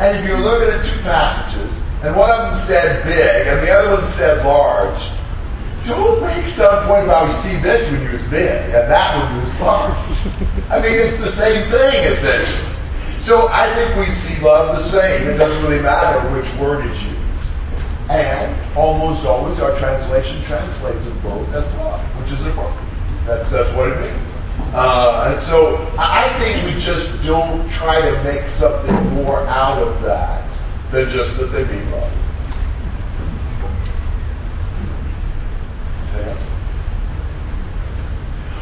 And 0.00 0.18
if 0.18 0.26
you're 0.26 0.40
looking 0.40 0.74
at 0.74 0.84
two 0.84 1.00
passages, 1.02 1.72
and 2.02 2.16
one 2.16 2.28
of 2.32 2.50
them 2.50 2.58
said 2.66 3.04
big, 3.04 3.46
and 3.46 3.64
the 3.64 3.70
other 3.70 3.94
one 3.94 4.04
said 4.10 4.44
large, 4.44 5.00
don't 5.86 6.20
make 6.20 6.52
some 6.52 6.88
point 6.88 7.04
about 7.04 7.28
we 7.28 7.34
see 7.48 7.62
this 7.62 7.88
one 7.92 8.02
use 8.02 8.20
big, 8.24 8.50
and 8.74 8.90
that 8.90 9.22
one 9.22 9.46
use 9.46 9.60
large. 9.60 9.96
I 10.68 10.82
mean, 10.82 10.98
it's 10.98 11.22
the 11.22 11.30
same 11.30 11.70
thing, 11.70 12.10
essentially. 12.10 12.74
So 13.20 13.46
I 13.52 13.72
think 13.76 13.94
we 13.94 14.12
see 14.16 14.40
love 14.42 14.74
the 14.74 14.82
same. 14.82 15.28
It 15.28 15.36
doesn't 15.36 15.62
really 15.62 15.80
matter 15.80 16.28
which 16.36 16.52
word 16.60 16.90
is 16.90 17.02
used. 17.04 17.20
And 18.10 18.76
almost 18.76 19.24
always 19.24 19.60
our 19.60 19.78
translation 19.78 20.42
translates 20.42 21.04
them 21.04 21.20
both 21.20 21.48
as 21.50 21.72
love, 21.74 22.00
which 22.20 22.32
is 22.32 22.44
appropriate. 22.44 22.90
That's, 23.26 23.48
that's 23.52 23.76
what 23.76 23.92
it 23.92 24.00
means. 24.00 24.35
Uh, 24.72 25.34
and 25.34 25.46
so 25.46 25.76
I 25.98 26.28
think 26.38 26.64
we 26.64 26.80
just 26.80 27.10
don't 27.24 27.70
try 27.70 28.00
to 28.00 28.24
make 28.24 28.48
something 28.50 28.94
more 29.14 29.40
out 29.46 29.82
of 29.82 30.02
that 30.02 30.44
than 30.90 31.08
just 31.08 31.36
that 31.38 31.46
they 31.46 31.64
mean 31.64 31.90
love. 31.90 32.12
Anything 36.14 36.28
else? 36.28 36.42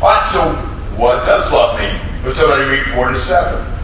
All 0.00 0.08
right, 0.08 0.30
so 0.32 0.52
what 0.96 1.24
does 1.26 1.50
love 1.52 1.80
mean? 1.80 2.24
Would 2.24 2.36
somebody 2.36 2.64
read 2.64 2.86
4 2.94 3.08
to 3.10 3.18
7? 3.18 3.74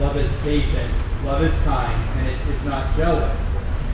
Love 0.00 0.16
is 0.16 0.30
patient. 0.42 0.92
Love 1.24 1.42
is 1.42 1.54
kind, 1.64 2.18
and 2.18 2.28
it 2.28 2.38
is 2.54 2.62
not 2.64 2.96
jealous. 2.96 3.38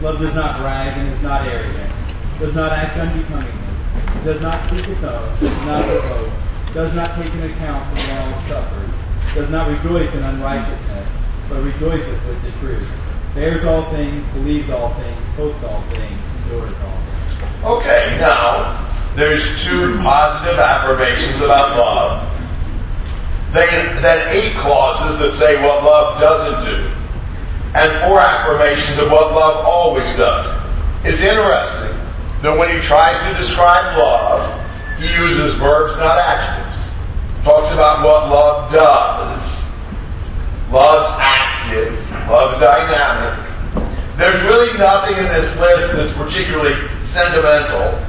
Love 0.01 0.21
does 0.21 0.35
not 0.35 0.57
brag 0.59 0.97
and 0.99 1.13
is 1.13 1.23
not 1.23 1.47
arrogant. 1.47 1.93
Does 2.39 2.55
not 2.55 2.73
act 2.73 2.97
unbecomingly. 2.97 3.66
Does 4.25 4.41
not 4.41 4.69
seek 4.71 4.89
its 4.89 5.03
own. 5.03 5.41
Does 5.41 5.67
not 5.67 5.85
provoke. 5.85 6.33
Does 6.75 6.95
not 6.95 7.15
take 7.17 7.33
an 7.33 7.51
account 7.51 7.89
for 7.89 8.07
wrong 8.09 8.35
suffered. 8.49 8.93
Does 9.35 9.51
not 9.51 9.69
rejoice 9.69 10.13
in 10.15 10.23
unrighteousness, 10.23 11.09
but 11.49 11.63
rejoices 11.63 12.27
with 12.27 12.43
the 12.43 12.51
truth. 12.59 12.91
Bears 13.35 13.65
all 13.65 13.89
things, 13.91 14.27
believes 14.35 14.69
all 14.71 14.93
things, 14.95 15.25
hopes 15.37 15.63
all 15.65 15.83
things, 15.91 16.21
endures 16.43 16.73
all 16.83 16.99
things. 16.99 17.65
Okay, 17.65 18.17
now 18.21 18.93
there's 19.15 19.45
two 19.65 19.97
positive 19.99 20.59
affirmations 20.59 21.37
about 21.41 21.77
love. 21.77 22.33
Then, 23.53 24.03
then 24.03 24.29
eight 24.37 24.55
clauses 24.57 25.19
that 25.19 25.33
say 25.35 25.63
what 25.63 25.83
love 25.83 26.21
doesn't 26.21 26.75
do, 26.75 26.91
and 27.75 27.91
four 28.03 28.21
affirmations 28.21 28.99
of 28.99 29.11
what 29.11 29.33
love 29.33 29.65
always 29.65 30.07
does. 30.17 30.47
It's 31.05 31.21
interesting 31.21 31.96
that 32.43 32.57
when 32.57 32.69
he 32.69 32.81
tries 32.83 33.17
to 33.31 33.39
describe 33.39 33.97
love, 33.97 34.63
he 34.99 35.07
uses 35.07 35.55
verbs, 35.55 35.97
not 35.99 36.19
adjectives. 36.19 36.93
Talks 37.45 37.73
about 37.73 38.05
what 38.05 38.29
love 38.29 38.73
does. 38.73 39.63
Love's 40.71 41.09
active. 41.21 41.93
Love's 42.29 42.59
dynamic. 42.61 43.47
There's 44.17 44.43
really 44.43 44.77
nothing 44.79 45.17
in 45.17 45.25
this 45.25 45.57
list 45.59 45.93
that's 45.93 46.13
particularly 46.13 46.75
sentimental 47.05 48.03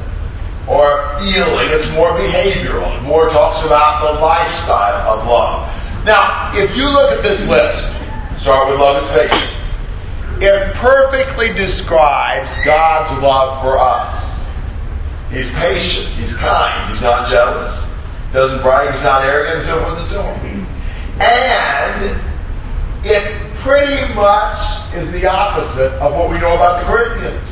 or 0.67 1.19
feeling. 1.19 1.69
It's 1.69 1.89
more 1.91 2.12
behavioral. 2.12 3.01
More 3.03 3.29
talks 3.29 3.65
about 3.65 4.03
the 4.03 4.19
lifestyle 4.22 5.19
of 5.19 5.27
love. 5.27 6.05
Now, 6.05 6.51
if 6.55 6.75
you 6.75 6.89
look 6.89 7.12
at 7.12 7.24
this 7.24 7.41
list, 7.48 7.84
start 8.41 8.69
with 8.69 8.79
love 8.79 9.03
is 9.03 9.10
patient. 9.10 9.51
It 10.39 10.74
perfectly 10.75 11.51
describes 11.53 12.56
God's 12.63 13.22
love 13.24 13.62
for 13.62 13.79
us. 13.79 14.46
He's 15.32 15.50
patient. 15.51 16.08
He's 16.13 16.34
kind. 16.36 16.91
He's 16.91 17.01
not 17.01 17.27
jealous. 17.27 17.88
Doesn't 18.34 18.62
brag. 18.62 18.94
He's 18.94 19.03
not 19.03 19.24
arrogant, 19.24 19.58
and 19.58 19.65
so 19.65 19.84
forth 19.84 19.98
and 19.98 20.08
so 20.08 20.22
on. 20.22 20.67
And 21.20 22.22
it 23.03 23.58
pretty 23.58 24.13
much 24.13 24.94
is 24.94 25.12
the 25.12 25.25
opposite 25.25 25.91
of 25.94 26.13
what 26.13 26.29
we 26.29 26.39
know 26.39 26.53
about 26.53 26.82
the 26.82 26.86
Corinthians. 26.86 27.48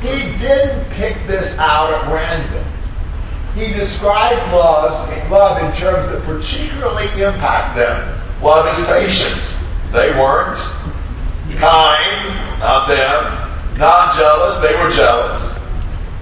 He 0.00 0.36
didn't 0.38 0.90
pick 0.90 1.14
this 1.26 1.56
out 1.58 1.92
at 1.92 2.12
random. 2.12 2.64
He 3.54 3.72
described 3.72 4.52
love, 4.52 5.30
love 5.30 5.62
in 5.62 5.78
terms 5.78 6.10
that 6.10 6.22
particularly 6.24 7.06
impact 7.22 7.76
them. 7.76 8.20
Love 8.42 8.78
is 8.78 8.86
patient. 8.86 9.40
They 9.92 10.10
weren't. 10.10 10.58
Kind, 11.58 12.60
not 12.60 12.88
them. 12.88 13.78
Not 13.78 14.14
jealous, 14.14 14.60
they 14.60 14.76
were 14.76 14.90
jealous. 14.92 15.40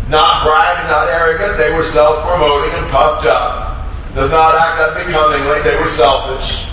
Not 0.08 0.46
bragging, 0.46 0.88
not 0.88 1.08
arrogant, 1.08 1.58
they 1.58 1.74
were 1.74 1.82
self-promoting 1.82 2.72
and 2.78 2.86
puffed 2.90 3.26
up. 3.26 3.84
does 4.14 4.30
not 4.30 4.54
act 4.54 4.80
unbecomingly, 4.80 5.60
they 5.62 5.76
were 5.76 5.90
selfish, 5.90 6.64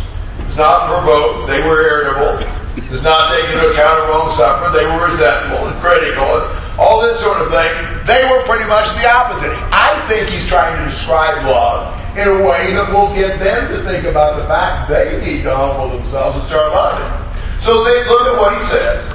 does 0.48 0.58
not 0.58 0.88
provoke, 0.88 1.48
they 1.48 1.60
were 1.68 1.82
irritable, 1.84 2.40
does 2.88 3.04
not 3.04 3.34
take 3.34 3.50
into 3.52 3.72
account 3.72 4.00
a 4.00 4.08
wrong 4.08 4.32
sufferer, 4.38 4.72
they 4.72 4.86
were 4.86 5.10
resentful 5.10 5.68
and 5.68 5.76
critical, 5.82 6.24
and 6.24 6.80
all 6.80 7.02
this 7.02 7.20
sort 7.20 7.42
of 7.42 7.50
thing. 7.52 7.72
They 8.06 8.24
were 8.30 8.44
pretty 8.44 8.68
much 8.70 8.88
the 8.96 9.10
opposite. 9.10 9.52
I 9.72 10.00
think 10.08 10.30
he's 10.30 10.46
trying 10.46 10.78
to 10.78 10.90
describe 10.90 11.46
love 11.46 12.00
in 12.18 12.28
a 12.28 12.48
way 12.48 12.74
that 12.74 12.92
will 12.94 13.14
get 13.16 13.40
them 13.40 13.72
to 13.72 13.84
think 13.84 14.06
about 14.06 14.40
the 14.40 14.48
fact 14.48 14.90
they 14.90 15.20
need 15.20 15.44
to 15.44 15.56
humble 15.56 15.98
themselves 15.98 16.38
and 16.38 16.46
start 16.46 16.72
loving. 16.72 17.26
So 17.62 17.84
they 17.84 18.08
look 18.08 18.28
at 18.28 18.40
what 18.40 18.58
he 18.58 18.64
says. 18.64 19.06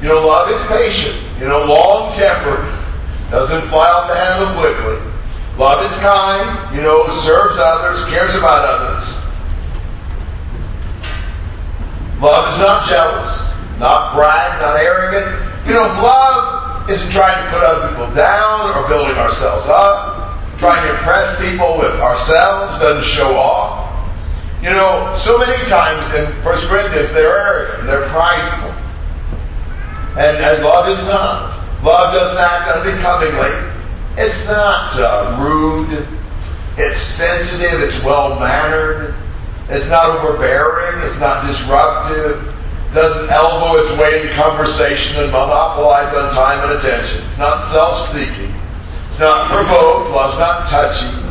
You 0.00 0.08
know, 0.08 0.26
love 0.26 0.50
is 0.50 0.66
patient. 0.68 1.16
You 1.38 1.48
know, 1.48 1.64
long 1.64 2.14
tempered. 2.14 2.64
Doesn't 3.30 3.68
fly 3.68 3.88
off 3.90 4.08
the 4.08 4.14
handle 4.14 4.54
quickly. 4.58 4.96
Love 5.58 5.84
is 5.84 5.96
kind. 5.98 6.74
You 6.74 6.82
know, 6.82 7.06
serves 7.22 7.58
others, 7.58 8.04
cares 8.06 8.34
about 8.34 8.64
others. 8.64 9.14
Love 12.20 12.52
is 12.54 12.58
not 12.60 12.88
jealous, 12.88 13.52
not 13.78 14.14
brag, 14.14 14.60
not 14.60 14.76
arrogant. 14.76 15.26
You 15.66 15.74
know, 15.74 15.86
love 16.02 16.90
isn't 16.90 17.10
trying 17.12 17.44
to 17.44 17.50
put 17.52 17.62
other 17.62 17.88
people 17.90 18.12
down 18.14 18.76
or 18.76 18.88
building 18.88 19.16
ourselves 19.16 19.66
up. 19.68 20.40
Trying 20.58 20.82
to 20.88 20.98
impress 20.98 21.38
people 21.40 21.78
with 21.78 21.94
ourselves 22.00 22.80
doesn't 22.80 23.04
show 23.04 23.36
off. 23.36 23.87
You 24.62 24.70
know, 24.70 25.14
so 25.16 25.38
many 25.38 25.56
times 25.66 26.12
in 26.14 26.24
1 26.42 26.58
Corinthians, 26.66 27.12
they're 27.12 27.38
arrogant, 27.38 27.86
they're 27.86 28.08
prideful. 28.08 28.70
And, 30.18 30.36
and 30.36 30.64
love 30.64 30.88
is 30.88 31.02
not. 31.04 31.54
Love 31.84 32.12
doesn't 32.12 32.38
act 32.38 32.68
unbecomingly. 32.76 33.54
It's 34.16 34.44
not 34.46 34.98
uh, 34.98 35.38
rude. 35.40 36.08
It's 36.76 37.00
sensitive. 37.00 37.80
It's 37.80 38.02
well 38.02 38.40
mannered. 38.40 39.14
It's 39.68 39.86
not 39.86 40.18
overbearing. 40.18 41.06
It's 41.06 41.20
not 41.20 41.46
disruptive. 41.46 42.52
Doesn't 42.94 43.30
elbow 43.30 43.80
its 43.80 43.92
way 43.92 44.22
into 44.22 44.34
conversation 44.34 45.22
and 45.22 45.30
monopolize 45.30 46.12
on 46.14 46.34
time 46.34 46.68
and 46.68 46.78
attention. 46.78 47.22
It's 47.28 47.38
not 47.38 47.62
self-seeking. 47.66 48.52
It's 49.08 49.20
not 49.20 49.48
provoked. 49.50 50.10
Love's 50.10 50.38
not 50.38 50.66
touchy. 50.66 51.27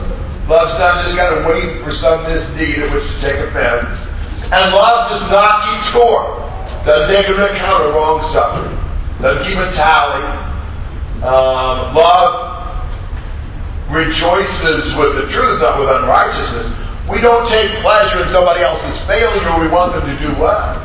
Love's 0.47 0.79
not 0.79 1.03
just 1.03 1.17
got 1.17 1.35
to 1.35 1.47
wait 1.47 1.83
for 1.83 1.91
some 1.91 2.23
misdeed 2.23 2.79
at 2.79 2.93
which 2.93 3.03
to 3.03 3.19
take 3.19 3.35
offense. 3.35 4.07
And 4.47 4.73
love 4.73 5.11
does 5.11 5.29
not 5.29 5.67
keep 5.67 5.79
score. 5.83 6.39
Doesn't 6.85 7.13
take 7.13 7.27
into 7.27 7.43
account 7.51 7.83
a 7.83 7.89
wrong 7.91 8.23
suffering. 8.31 8.79
Doesn't 9.21 9.43
keep 9.43 9.59
a 9.59 9.69
tally. 9.71 10.23
Um, 11.19 11.93
love 11.93 12.47
rejoices 13.91 14.95
with 14.95 15.15
the 15.15 15.27
truth, 15.27 15.59
not 15.59 15.79
with 15.79 15.89
unrighteousness. 15.89 16.71
We 17.11 17.19
don't 17.19 17.47
take 17.49 17.71
pleasure 17.83 18.23
in 18.23 18.29
somebody 18.29 18.61
else's 18.61 18.99
failure. 19.01 19.59
We 19.59 19.67
want 19.67 19.93
them 19.93 20.07
to 20.07 20.15
do 20.23 20.31
well. 20.39 20.79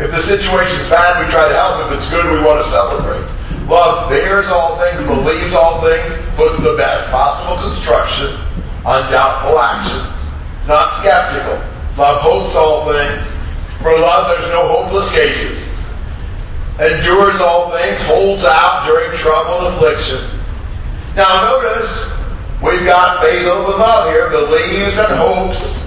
If 0.00 0.10
the 0.10 0.22
situation's 0.22 0.88
bad, 0.88 1.24
we 1.24 1.30
try 1.30 1.46
to 1.46 1.54
help. 1.54 1.92
If 1.92 1.98
it's 1.98 2.10
good, 2.10 2.26
we 2.26 2.44
want 2.44 2.64
to 2.64 2.68
celebrate. 2.68 3.22
Love 3.72 4.10
bears 4.10 4.48
all 4.48 4.76
things, 4.76 5.00
believes 5.06 5.54
all 5.54 5.80
things, 5.80 6.12
puts 6.36 6.62
the 6.62 6.74
best 6.76 7.10
possible 7.10 7.56
construction 7.62 8.28
on 8.84 9.10
doubtful 9.10 9.58
actions. 9.58 10.12
Not 10.68 11.00
skeptical. 11.00 11.56
Love 11.96 12.20
hopes 12.20 12.54
all 12.54 12.84
things. 12.92 13.26
For 13.80 13.98
love, 13.98 14.28
there's 14.28 14.52
no 14.52 14.68
hopeless 14.68 15.10
cases. 15.10 15.66
Endures 16.80 17.40
all 17.40 17.70
things, 17.70 17.98
holds 18.02 18.44
out 18.44 18.84
during 18.84 19.16
trouble 19.16 19.66
and 19.66 19.74
affliction. 19.74 20.20
Now 21.16 21.40
notice, 21.40 22.12
we've 22.62 22.84
got 22.84 23.24
faith 23.24 23.46
over 23.46 23.78
love 23.78 24.12
here, 24.12 24.28
believes 24.28 24.98
and 24.98 25.14
hopes 25.16 25.78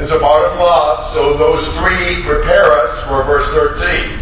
is 0.00 0.10
a 0.10 0.18
part 0.18 0.50
of 0.50 0.58
love, 0.58 1.12
so 1.12 1.38
those 1.38 1.64
three 1.78 2.24
prepare 2.24 2.72
us 2.72 2.98
for 3.06 3.22
verse 3.22 3.46
13. 3.78 4.21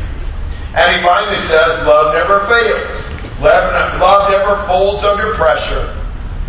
And 0.74 0.96
he 0.96 1.02
finally 1.02 1.40
says, 1.46 1.86
love 1.86 2.14
never 2.14 2.46
fails. 2.46 3.10
Love 3.40 4.30
never 4.30 4.64
folds 4.66 5.04
under 5.04 5.34
pressure. 5.34 5.96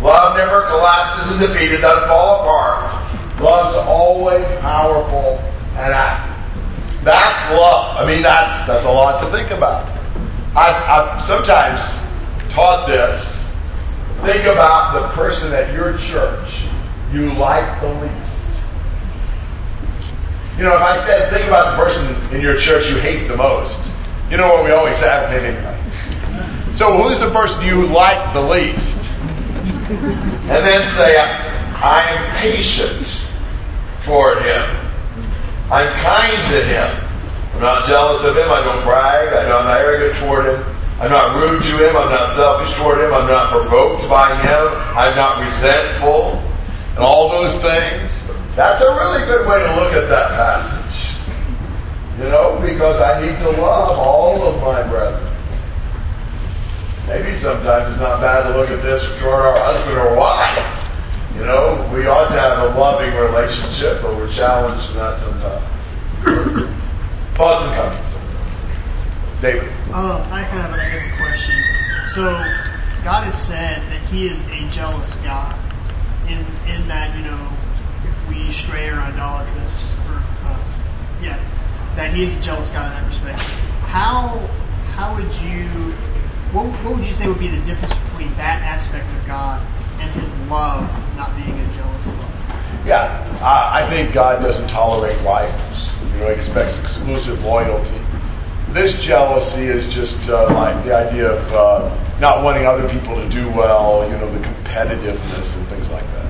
Love 0.00 0.36
never 0.36 0.66
collapses 0.66 1.30
and 1.32 1.40
defeated, 1.40 1.80
doesn't 1.80 2.08
fall 2.08 2.42
apart. 2.42 3.40
Love's 3.40 3.76
always 3.76 4.44
powerful 4.60 5.38
and 5.76 5.92
active. 5.92 7.04
That's 7.04 7.50
love. 7.52 7.96
I 7.96 8.06
mean, 8.06 8.22
that's 8.22 8.66
that's 8.66 8.84
a 8.84 8.90
lot 8.90 9.24
to 9.24 9.30
think 9.30 9.50
about. 9.50 9.88
I've, 10.54 11.16
I've 11.16 11.22
sometimes 11.22 11.98
taught 12.52 12.86
this. 12.86 13.38
Think 14.20 14.44
about 14.44 14.92
the 14.94 15.08
person 15.16 15.52
at 15.52 15.74
your 15.74 15.98
church 15.98 16.64
you 17.12 17.32
like 17.34 17.80
the 17.80 17.92
least. 17.94 18.32
You 20.56 20.64
know, 20.64 20.76
if 20.76 20.82
I 20.82 21.04
said, 21.06 21.32
think 21.32 21.48
about 21.48 21.76
the 21.76 21.84
person 21.84 22.34
in 22.34 22.40
your 22.40 22.56
church 22.56 22.90
you 22.90 22.98
hate 22.98 23.26
the 23.26 23.36
most, 23.36 23.80
you 24.32 24.38
know 24.38 24.48
what 24.48 24.64
we 24.64 24.70
always 24.70 24.96
haven't 24.96 25.38
hate 25.38 25.52
anybody. 25.52 26.76
So 26.78 26.96
who's 26.96 27.20
the 27.20 27.30
person 27.32 27.66
you 27.66 27.84
like 27.86 28.32
the 28.32 28.40
least? 28.40 28.96
And 30.48 30.64
then 30.64 30.88
say, 30.96 31.20
I 31.20 32.00
am 32.08 32.40
patient 32.40 33.06
toward 34.04 34.38
him. 34.38 34.64
I'm 35.70 35.92
kind 36.00 36.50
to 36.50 36.64
him. 36.64 37.08
I'm 37.52 37.60
not 37.60 37.86
jealous 37.86 38.24
of 38.24 38.34
him. 38.34 38.50
I 38.50 38.64
don't 38.64 38.82
brag. 38.84 39.34
I'm 39.34 39.66
not 39.66 39.78
arrogant 39.78 40.18
toward 40.18 40.46
him. 40.46 40.64
I'm 40.98 41.10
not 41.10 41.36
rude 41.36 41.62
to 41.64 41.90
him. 41.90 41.94
I'm 41.94 42.08
not 42.08 42.32
selfish 42.32 42.74
toward 42.78 43.00
him. 43.00 43.12
I'm 43.12 43.28
not 43.28 43.50
provoked 43.50 44.08
by 44.08 44.34
him. 44.40 44.68
I'm 44.96 45.14
not 45.14 45.44
resentful. 45.44 46.40
And 46.96 47.00
all 47.00 47.28
those 47.28 47.52
things. 47.56 48.10
That's 48.56 48.80
a 48.80 48.94
really 48.94 49.26
good 49.26 49.46
way 49.46 49.58
to 49.58 49.74
look 49.76 49.92
at 49.92 50.08
that 50.08 50.30
passage. 50.30 50.91
You 52.22 52.28
know, 52.28 52.56
because 52.62 53.00
I 53.00 53.20
need 53.20 53.36
to 53.40 53.50
love 53.50 53.98
all 53.98 54.40
of 54.42 54.62
my 54.62 54.88
brethren. 54.88 55.28
Maybe 57.08 57.36
sometimes 57.36 57.90
it's 57.90 58.00
not 58.00 58.20
bad 58.20 58.44
to 58.44 58.56
look 58.56 58.70
at 58.70 58.80
this 58.80 59.02
toward 59.20 59.42
our 59.42 59.58
husband 59.58 59.98
or 59.98 60.16
wife. 60.16 60.82
You 61.34 61.44
know, 61.44 61.90
we 61.92 62.06
ought 62.06 62.28
to 62.28 62.38
have 62.38 62.58
a 62.70 62.78
loving 62.78 63.12
relationship, 63.14 64.02
but 64.02 64.14
we're 64.16 64.30
challenged 64.30 64.88
in 64.90 64.96
that 64.96 65.18
sometimes. 65.18 65.64
Thoughts 67.36 67.64
and 67.64 67.74
comments? 67.74 68.12
David. 69.40 69.68
Uh, 69.92 70.24
I 70.30 70.42
have, 70.42 70.70
a 70.70 71.16
question. 71.16 71.60
So, 72.14 72.22
God 73.02 73.24
has 73.24 73.34
said 73.36 73.82
that 73.90 74.00
He 74.02 74.28
is 74.28 74.42
a 74.42 74.68
jealous 74.70 75.16
God, 75.16 75.58
in 76.28 76.38
in 76.70 76.86
that 76.86 77.16
you 77.16 77.24
know, 77.24 77.50
if 78.04 78.28
we 78.28 78.52
stray 78.52 78.88
or 78.88 79.00
idolatrous, 79.00 79.90
that 81.96 82.14
He 82.14 82.24
is 82.24 82.36
a 82.36 82.40
jealous 82.40 82.70
God 82.70 82.86
in 82.86 82.92
that 82.92 83.06
respect. 83.08 83.38
How 83.88 84.38
how 84.94 85.14
would 85.14 85.32
you 85.40 85.68
what, 86.52 86.66
what 86.84 86.96
would 86.96 87.06
you 87.06 87.14
say 87.14 87.26
would 87.26 87.38
be 87.38 87.48
the 87.48 87.64
difference 87.64 87.94
between 88.04 88.28
that 88.36 88.60
aspect 88.62 89.06
of 89.16 89.26
God 89.26 89.66
and 90.00 90.10
His 90.10 90.34
love 90.50 90.82
not 91.16 91.34
being 91.36 91.58
a 91.58 91.74
jealous 91.74 92.06
love? 92.08 92.86
Yeah, 92.86 93.40
I, 93.40 93.82
I 93.82 93.88
think 93.88 94.12
God 94.12 94.42
doesn't 94.42 94.68
tolerate 94.68 95.18
rivals. 95.22 95.88
You 96.12 96.20
know, 96.20 96.28
He 96.28 96.34
expects 96.34 96.78
exclusive 96.78 97.42
loyalty. 97.44 98.00
This 98.68 98.94
jealousy 98.94 99.64
is 99.64 99.88
just 99.88 100.28
uh, 100.28 100.46
like 100.54 100.84
the 100.84 100.94
idea 100.94 101.32
of 101.32 101.52
uh, 101.52 102.18
not 102.20 102.42
wanting 102.44 102.66
other 102.66 102.88
people 102.88 103.14
to 103.16 103.28
do 103.28 103.48
well, 103.50 104.08
you 104.08 104.16
know, 104.16 104.30
the 104.30 104.38
competitiveness 104.38 105.56
and 105.56 105.68
things 105.68 105.88
like 105.90 106.04
that. 106.12 106.26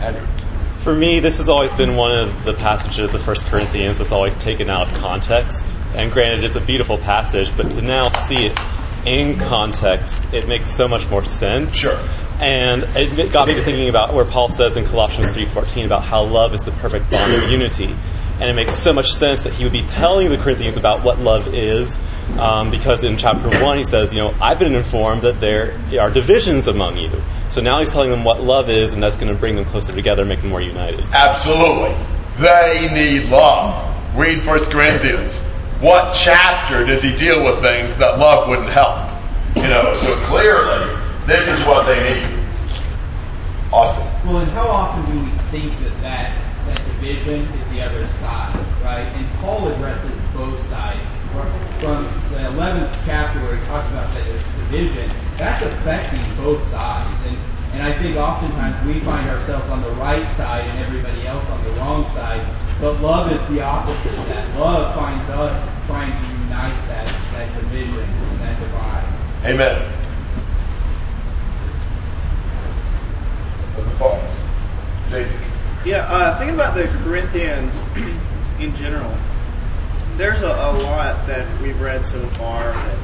Andrew. 0.00 0.26
For 0.82 0.94
me, 0.94 1.20
this 1.20 1.36
has 1.36 1.50
always 1.50 1.70
been 1.74 1.94
one 1.94 2.12
of 2.18 2.44
the 2.44 2.54
passages 2.54 3.12
of 3.12 3.26
1 3.26 3.36
Corinthians 3.50 3.98
that's 3.98 4.12
always 4.12 4.34
taken 4.36 4.70
out 4.70 4.90
of 4.90 4.98
context. 4.98 5.76
And 5.94 6.10
granted, 6.10 6.42
it's 6.42 6.56
a 6.56 6.60
beautiful 6.60 6.96
passage, 6.96 7.54
but 7.54 7.70
to 7.72 7.82
now 7.82 8.08
see 8.08 8.46
it 8.46 8.58
in 9.04 9.38
context, 9.38 10.26
it 10.32 10.48
makes 10.48 10.74
so 10.74 10.88
much 10.88 11.06
more 11.10 11.22
sense. 11.22 11.76
Sure. 11.76 11.98
And 12.38 12.84
it 12.96 13.30
got 13.30 13.46
me 13.46 13.54
to 13.54 13.62
thinking 13.62 13.90
about 13.90 14.14
where 14.14 14.24
Paul 14.24 14.48
says 14.48 14.78
in 14.78 14.86
Colossians 14.86 15.36
3.14 15.36 15.84
about 15.84 16.02
how 16.02 16.24
love 16.24 16.54
is 16.54 16.62
the 16.62 16.72
perfect 16.72 17.10
bond 17.10 17.34
of 17.34 17.50
unity. 17.50 17.94
And 18.40 18.44
it 18.48 18.54
makes 18.54 18.74
so 18.74 18.92
much 18.92 19.12
sense 19.12 19.42
that 19.42 19.52
he 19.52 19.64
would 19.64 19.72
be 19.72 19.82
telling 19.82 20.30
the 20.30 20.38
Corinthians 20.38 20.78
about 20.78 21.04
what 21.04 21.18
love 21.18 21.52
is, 21.52 21.98
um, 22.38 22.70
because 22.70 23.04
in 23.04 23.18
chapter 23.18 23.48
1 23.48 23.78
he 23.78 23.84
says, 23.84 24.12
you 24.14 24.18
know, 24.18 24.34
I've 24.40 24.58
been 24.58 24.74
informed 24.74 25.22
that 25.22 25.40
there 25.40 25.78
are 26.00 26.10
divisions 26.10 26.66
among 26.66 26.96
you. 26.96 27.10
So 27.50 27.60
now 27.60 27.80
he's 27.80 27.92
telling 27.92 28.10
them 28.10 28.24
what 28.24 28.42
love 28.42 28.70
is, 28.70 28.94
and 28.94 29.02
that's 29.02 29.16
going 29.16 29.32
to 29.32 29.38
bring 29.38 29.56
them 29.56 29.66
closer 29.66 29.92
together, 29.92 30.24
make 30.24 30.40
them 30.40 30.48
more 30.48 30.62
united. 30.62 31.04
Absolutely. 31.12 31.94
They 32.38 32.88
need 32.94 33.28
love. 33.28 33.86
Read 34.16 34.44
1 34.46 34.64
Corinthians. 34.66 35.36
What 35.80 36.14
chapter 36.14 36.84
does 36.84 37.02
he 37.02 37.14
deal 37.16 37.44
with 37.44 37.62
things 37.62 37.94
that 37.96 38.18
love 38.18 38.48
wouldn't 38.48 38.70
help? 38.70 39.10
You 39.56 39.62
know, 39.62 39.94
so 39.96 40.14
clearly, 40.24 40.96
this 41.26 41.46
is 41.46 41.66
what 41.66 41.86
they 41.86 42.02
need. 42.02 42.40
Austin. 43.72 44.04
Well, 44.26 44.38
and 44.42 44.50
how 44.52 44.68
often 44.68 45.04
do 45.12 45.24
we 45.24 45.30
think 45.50 45.78
that 45.80 46.02
that, 46.02 46.36
that 46.36 46.49
division 47.00 47.40
is 47.40 47.70
the 47.72 47.80
other 47.80 48.06
side, 48.20 48.54
right? 48.84 49.08
And 49.16 49.26
Paul 49.40 49.68
addresses 49.68 50.12
both 50.34 50.60
sides. 50.68 51.00
From 51.80 52.04
the 52.30 52.44
11th 52.52 52.92
chapter 53.06 53.40
where 53.40 53.56
he 53.56 53.64
talks 53.66 53.88
about 53.88 54.12
that 54.12 54.24
division, 54.68 55.10
that's 55.38 55.64
affecting 55.64 56.20
both 56.36 56.60
sides. 56.70 57.16
And 57.26 57.38
And 57.72 57.82
I 57.82 57.96
think 58.02 58.16
oftentimes 58.16 58.84
we 58.86 59.00
find 59.00 59.30
ourselves 59.30 59.70
on 59.70 59.80
the 59.80 59.92
right 59.92 60.26
side 60.36 60.64
and 60.66 60.78
everybody 60.80 61.26
else 61.26 61.48
on 61.48 61.62
the 61.64 61.70
wrong 61.78 62.04
side. 62.12 62.44
But 62.80 63.00
love 63.00 63.30
is 63.32 63.40
the 63.54 63.62
opposite 63.62 64.12
of 64.12 64.26
that. 64.26 64.58
Love 64.58 64.94
finds 64.94 65.30
us 65.30 65.86
trying 65.86 66.10
to 66.10 66.28
unite 66.42 66.88
that, 66.88 67.06
that 67.32 67.60
division 67.60 68.00
and 68.00 68.40
that 68.40 68.58
divide. 68.60 69.04
Amen. 69.44 69.92
Other 73.78 73.90
thoughts? 73.96 74.34
Jason? 75.10 75.40
Yeah, 75.84 76.04
uh, 76.12 76.38
thinking 76.38 76.54
about 76.54 76.74
the 76.74 76.88
Corinthians 77.02 77.74
in 78.60 78.76
general, 78.76 79.16
there's 80.18 80.42
a, 80.42 80.48
a 80.48 80.72
lot 80.82 81.26
that 81.26 81.62
we've 81.62 81.80
read 81.80 82.04
so 82.04 82.26
far 82.30 82.74
that 82.74 82.98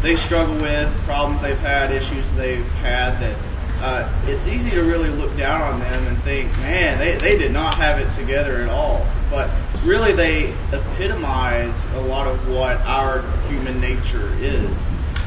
they 0.00 0.14
struggle 0.14 0.54
with, 0.54 0.88
problems 1.04 1.42
they've 1.42 1.58
had, 1.58 1.90
issues 1.90 2.30
they've 2.32 2.64
had 2.64 3.20
that 3.20 3.36
uh, 3.82 4.22
it's 4.26 4.46
easy 4.46 4.70
to 4.70 4.82
really 4.82 5.08
look 5.08 5.36
down 5.36 5.60
on 5.60 5.80
them 5.80 6.06
and 6.06 6.22
think, 6.22 6.50
man, 6.58 6.98
they, 6.98 7.16
they 7.16 7.36
did 7.36 7.50
not 7.50 7.74
have 7.74 7.98
it 7.98 8.12
together 8.14 8.60
at 8.60 8.68
all. 8.68 9.04
But 9.28 9.50
really, 9.84 10.12
they 10.12 10.52
epitomize 10.72 11.84
a 11.94 12.00
lot 12.00 12.28
of 12.28 12.48
what 12.48 12.76
our 12.82 13.22
human 13.48 13.80
nature 13.80 14.32
is. 14.34 14.70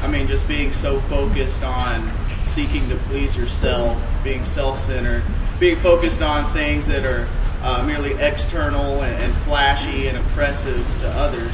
I 0.02 0.08
mean, 0.08 0.26
just 0.26 0.46
being 0.48 0.72
so 0.72 1.00
focused 1.02 1.62
on 1.62 2.10
seeking 2.42 2.88
to 2.88 2.96
please 3.08 3.36
yourself, 3.36 4.00
being 4.22 4.44
self 4.44 4.80
centered, 4.80 5.24
being 5.58 5.76
focused 5.80 6.22
on 6.22 6.52
things 6.52 6.86
that 6.86 7.04
are 7.04 7.28
uh, 7.62 7.82
merely 7.82 8.12
external 8.14 9.02
and, 9.02 9.22
and, 9.22 9.44
flashy 9.44 10.08
and 10.08 10.18
impressive 10.18 10.86
to 11.00 11.08
others, 11.10 11.52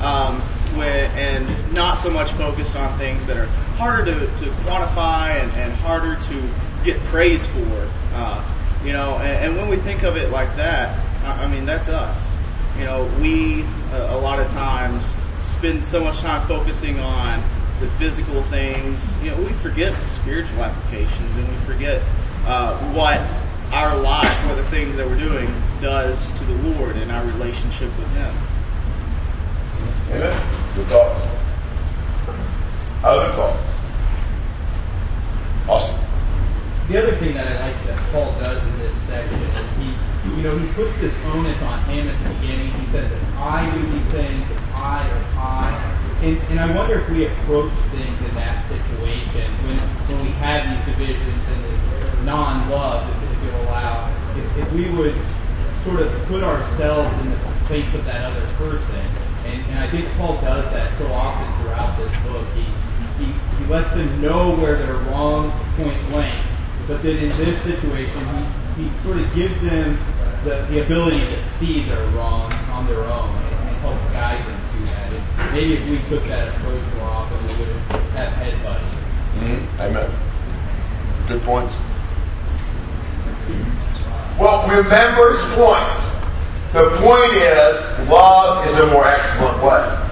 um, 0.00 0.40
and 0.80 1.74
not 1.74 1.98
so 1.98 2.10
much 2.10 2.30
focused 2.32 2.74
on 2.74 2.96
things 2.98 3.24
that 3.26 3.36
are 3.36 3.46
harder 3.76 4.04
to, 4.04 4.20
to 4.38 4.50
quantify 4.62 5.40
and, 5.42 5.52
and 5.52 5.72
harder 5.74 6.16
to 6.22 6.50
get 6.84 6.98
praise 7.04 7.44
for. 7.46 7.90
Uh, 8.14 8.44
you 8.84 8.92
know, 8.92 9.16
and, 9.18 9.46
and, 9.46 9.56
when 9.56 9.68
we 9.68 9.76
think 9.76 10.02
of 10.02 10.16
it 10.16 10.30
like 10.30 10.56
that, 10.56 10.98
I, 11.22 11.44
I 11.44 11.46
mean, 11.48 11.66
that's 11.66 11.88
us. 11.88 12.30
You 12.78 12.84
know, 12.84 13.04
we 13.20 13.62
uh, 13.92 14.16
a 14.16 14.18
lot 14.18 14.40
of 14.40 14.50
times 14.50 15.04
spend 15.44 15.84
so 15.84 16.02
much 16.02 16.18
time 16.20 16.46
focusing 16.48 16.98
on 16.98 17.42
the 17.80 17.90
physical 17.92 18.42
things. 18.44 19.14
You 19.22 19.30
know, 19.30 19.42
we 19.42 19.52
forget 19.54 19.94
spiritual 20.08 20.64
applications 20.64 21.36
and 21.36 21.48
we 21.48 21.66
forget 21.66 22.02
uh, 22.46 22.78
what 22.92 23.20
our 23.72 23.96
life 23.98 24.50
or 24.50 24.54
the 24.54 24.68
things 24.70 24.96
that 24.96 25.06
we're 25.06 25.18
doing 25.18 25.48
does 25.80 26.30
to 26.38 26.44
the 26.44 26.54
Lord 26.70 26.96
and 26.96 27.10
our 27.10 27.24
relationship 27.24 27.88
with 27.98 28.08
Him. 28.14 28.36
Amen. 30.10 30.74
Good 30.74 30.86
thoughts. 30.88 31.24
Other 33.02 33.32
thoughts? 33.32 33.68
Austin. 35.68 35.98
The 36.88 36.98
other 36.98 37.16
thing 37.16 37.34
that 37.34 37.46
I 37.46 37.70
like 37.70 37.86
that 37.86 37.98
Paul 38.12 38.32
does 38.38 38.62
in 38.62 38.78
this 38.78 38.94
section 39.08 39.40
is 39.40 39.56
he, 39.78 40.36
you 40.36 40.42
know, 40.42 40.58
he 40.58 40.70
puts 40.74 40.94
this 40.98 41.14
onus 41.32 41.60
on 41.62 41.82
him 41.84 42.08
at 42.08 42.18
the 42.22 42.34
beginning. 42.34 42.70
He 42.72 42.86
says, 42.92 43.10
if 43.10 43.22
I 43.38 43.70
do 43.74 43.80
these 43.80 44.10
things, 44.10 44.50
if 44.50 44.76
I 44.76 45.08
or 45.08 45.24
I. 45.38 46.18
And, 46.20 46.36
and 46.50 46.60
I 46.60 46.76
wonder 46.76 47.00
if 47.00 47.08
we 47.08 47.26
approach 47.26 47.72
things 47.90 48.20
in 48.28 48.34
that 48.34 48.68
situation 48.68 49.50
when, 49.64 49.78
when 50.10 50.26
we 50.26 50.30
have 50.42 50.68
these 50.68 50.94
divisions 50.94 51.42
and 51.48 51.64
this 51.64 51.91
non-love, 52.24 53.08
if, 53.08 53.32
if 53.32 53.44
you'll 53.44 53.62
allow, 53.62 54.08
if, 54.36 54.58
if 54.58 54.72
we 54.72 54.90
would 54.90 55.14
sort 55.84 56.00
of 56.00 56.10
put 56.26 56.42
ourselves 56.42 57.14
in 57.22 57.30
the 57.30 57.36
place 57.66 57.92
of 57.94 58.04
that 58.04 58.24
other 58.24 58.46
person. 58.56 59.00
And, 59.44 59.60
and 59.66 59.78
I 59.78 59.90
think 59.90 60.06
Paul 60.16 60.40
does 60.40 60.64
that 60.72 60.96
so 60.98 61.06
often 61.12 61.46
throughout 61.62 61.96
this 61.98 62.12
book. 62.22 62.46
He, 62.54 62.64
he, 63.24 63.32
he 63.58 63.64
lets 63.70 63.90
them 63.90 64.20
know 64.20 64.54
where 64.56 64.78
they're 64.78 64.94
wrong 65.10 65.50
point 65.76 65.98
blank. 66.10 66.46
But 66.86 67.02
then 67.02 67.16
in 67.16 67.30
this 67.36 67.60
situation, 67.62 68.20
he, 68.76 68.84
he 68.84 69.02
sort 69.02 69.18
of 69.18 69.34
gives 69.34 69.60
them 69.62 69.98
the, 70.44 70.66
the 70.70 70.84
ability 70.84 71.18
to 71.18 71.44
see 71.58 71.84
they're 71.84 72.06
wrong 72.10 72.52
on 72.70 72.86
their 72.86 73.00
own 73.00 73.30
and, 73.30 73.68
and 73.68 73.76
helps 73.78 74.04
guide 74.12 74.44
them 74.46 74.60
through 74.70 74.86
that. 74.86 75.12
And 75.12 75.54
maybe 75.54 75.74
if 75.74 75.88
we 75.88 76.08
took 76.08 76.26
that 76.28 76.48
approach 76.48 76.82
more 76.96 77.06
often, 77.06 77.38
we 77.46 77.54
would 77.54 77.68
have 78.16 78.32
head 78.34 78.62
buddy. 78.62 78.84
Mm-hmm. 78.84 79.80
Amen. 79.80 81.28
Good 81.28 81.42
points. 81.42 81.74
Well, 84.38 84.68
remember 84.68 85.32
his 85.32 85.42
point. 85.54 86.12
The 86.72 86.90
point 86.98 87.32
is, 87.34 88.08
love 88.08 88.66
is 88.66 88.78
a 88.78 88.86
more 88.86 89.06
excellent 89.06 89.62
way. 89.62 90.02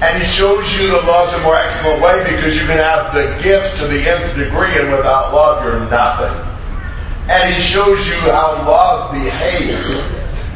And 0.00 0.22
he 0.22 0.24
shows 0.28 0.72
you 0.76 0.90
the 0.90 1.02
love's 1.02 1.32
a 1.34 1.40
more 1.40 1.56
excellent 1.56 2.02
way 2.02 2.22
because 2.32 2.54
you 2.54 2.66
can 2.66 2.78
have 2.78 3.14
the 3.14 3.40
gifts 3.42 3.78
to 3.78 3.86
the 3.86 3.98
nth 4.08 4.36
degree, 4.36 4.78
and 4.78 4.90
without 4.92 5.34
love, 5.34 5.64
you're 5.64 5.80
nothing. 5.90 6.34
And 7.28 7.54
he 7.54 7.60
shows 7.60 8.06
you 8.06 8.14
how 8.30 8.64
love 8.66 9.12
behaves. 9.12 9.74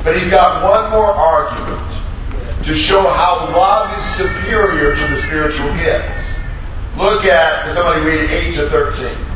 But 0.04 0.16
he's 0.16 0.30
got 0.30 0.62
one 0.62 0.90
more 0.90 1.06
argument 1.06 2.64
to 2.64 2.74
show 2.74 3.02
how 3.02 3.50
love 3.56 3.96
is 3.98 4.04
superior 4.04 4.94
to 4.94 5.14
the 5.14 5.20
spiritual 5.22 5.72
gifts. 5.74 6.24
Look 6.96 7.24
at, 7.24 7.74
somebody 7.74 8.02
read 8.02 8.30
8 8.30 8.54
to 8.56 8.68
13? 8.70 9.27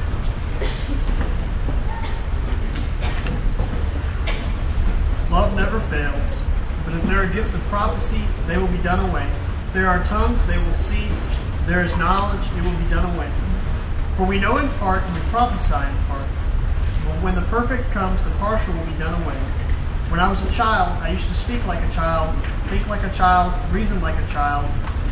Love 5.33 5.57
never 5.57 5.81
fails, 5.89 6.37
but 6.85 6.93
if 6.93 7.03
there 7.05 7.23
are 7.23 7.27
gifts 7.27 7.55
of 7.55 7.61
prophecy, 7.73 8.21
they 8.47 8.59
will 8.59 8.69
be 8.69 8.77
done 8.85 9.01
away. 9.09 9.27
If 9.69 9.73
there 9.73 9.89
are 9.89 10.05
tongues, 10.05 10.45
they 10.45 10.59
will 10.59 10.75
cease. 10.75 11.19
If 11.61 11.67
there 11.67 11.83
is 11.83 11.91
knowledge, 11.97 12.45
it 12.55 12.63
will 12.63 12.77
be 12.77 12.91
done 12.91 13.17
away. 13.17 13.33
For 14.19 14.27
we 14.27 14.39
know 14.39 14.59
in 14.59 14.69
part 14.77 15.03
and 15.03 15.15
we 15.17 15.23
prophesy 15.31 15.73
in 15.73 16.05
part. 16.05 16.29
But 17.07 17.23
when 17.23 17.35
the 17.35 17.49
perfect 17.49 17.91
comes, 17.93 18.23
the 18.25 18.31
partial 18.33 18.75
will 18.75 18.85
be 18.85 18.93
done 18.99 19.23
away. 19.23 19.41
When 20.11 20.21
I 20.21 20.29
was 20.29 20.43
a 20.43 20.53
child, 20.53 21.03
I 21.03 21.13
used 21.13 21.27
to 21.29 21.35
speak 21.35 21.65
like 21.65 21.83
a 21.83 21.91
child, 21.95 22.37
think 22.69 22.87
like 22.89 23.03
a 23.03 23.15
child, 23.15 23.55
reason 23.73 24.03
like 24.03 24.23
a 24.23 24.29
child. 24.31 24.67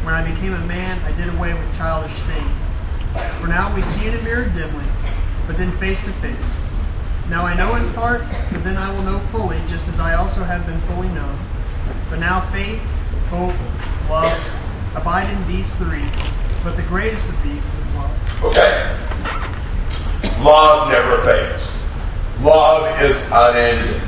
When 0.04 0.12
I 0.12 0.20
became 0.30 0.52
a 0.52 0.66
man, 0.66 1.00
I 1.00 1.16
did 1.16 1.33
away 1.33 1.54
with 1.54 1.76
childish 1.78 2.12
things. 2.28 3.40
For 3.40 3.46
now 3.46 3.74
we 3.74 3.80
see 3.80 4.04
in 4.04 4.14
a 4.14 4.22
mirror 4.22 4.50
dimly, 4.50 4.85
but 5.46 5.56
then 5.56 5.74
face 5.78 6.04
to 6.04 6.12
face. 6.20 6.37
Now 7.30 7.46
I 7.46 7.54
know 7.54 7.76
in 7.76 7.94
part, 7.94 8.22
but 8.50 8.64
then 8.64 8.76
I 8.76 8.92
will 8.92 9.04
know 9.04 9.20
fully, 9.30 9.62
just 9.68 9.86
as 9.86 10.00
I 10.00 10.14
also 10.14 10.42
have 10.42 10.66
been 10.66 10.80
fully 10.80 11.06
known. 11.10 11.38
But 12.08 12.18
now 12.18 12.50
faith, 12.50 12.80
hope, 13.30 13.54
love 14.10 14.36
abide 14.96 15.30
in 15.30 15.46
these 15.46 15.72
three, 15.76 16.04
but 16.64 16.74
the 16.74 16.82
greatest 16.82 17.28
of 17.28 17.40
these 17.44 17.62
is 17.62 17.86
love. 17.94 18.42
Okay. 18.42 18.96
Love 20.42 20.90
never 20.90 21.22
fails. 21.22 21.62
Love 22.40 23.00
is 23.00 23.16
unending. 23.30 24.02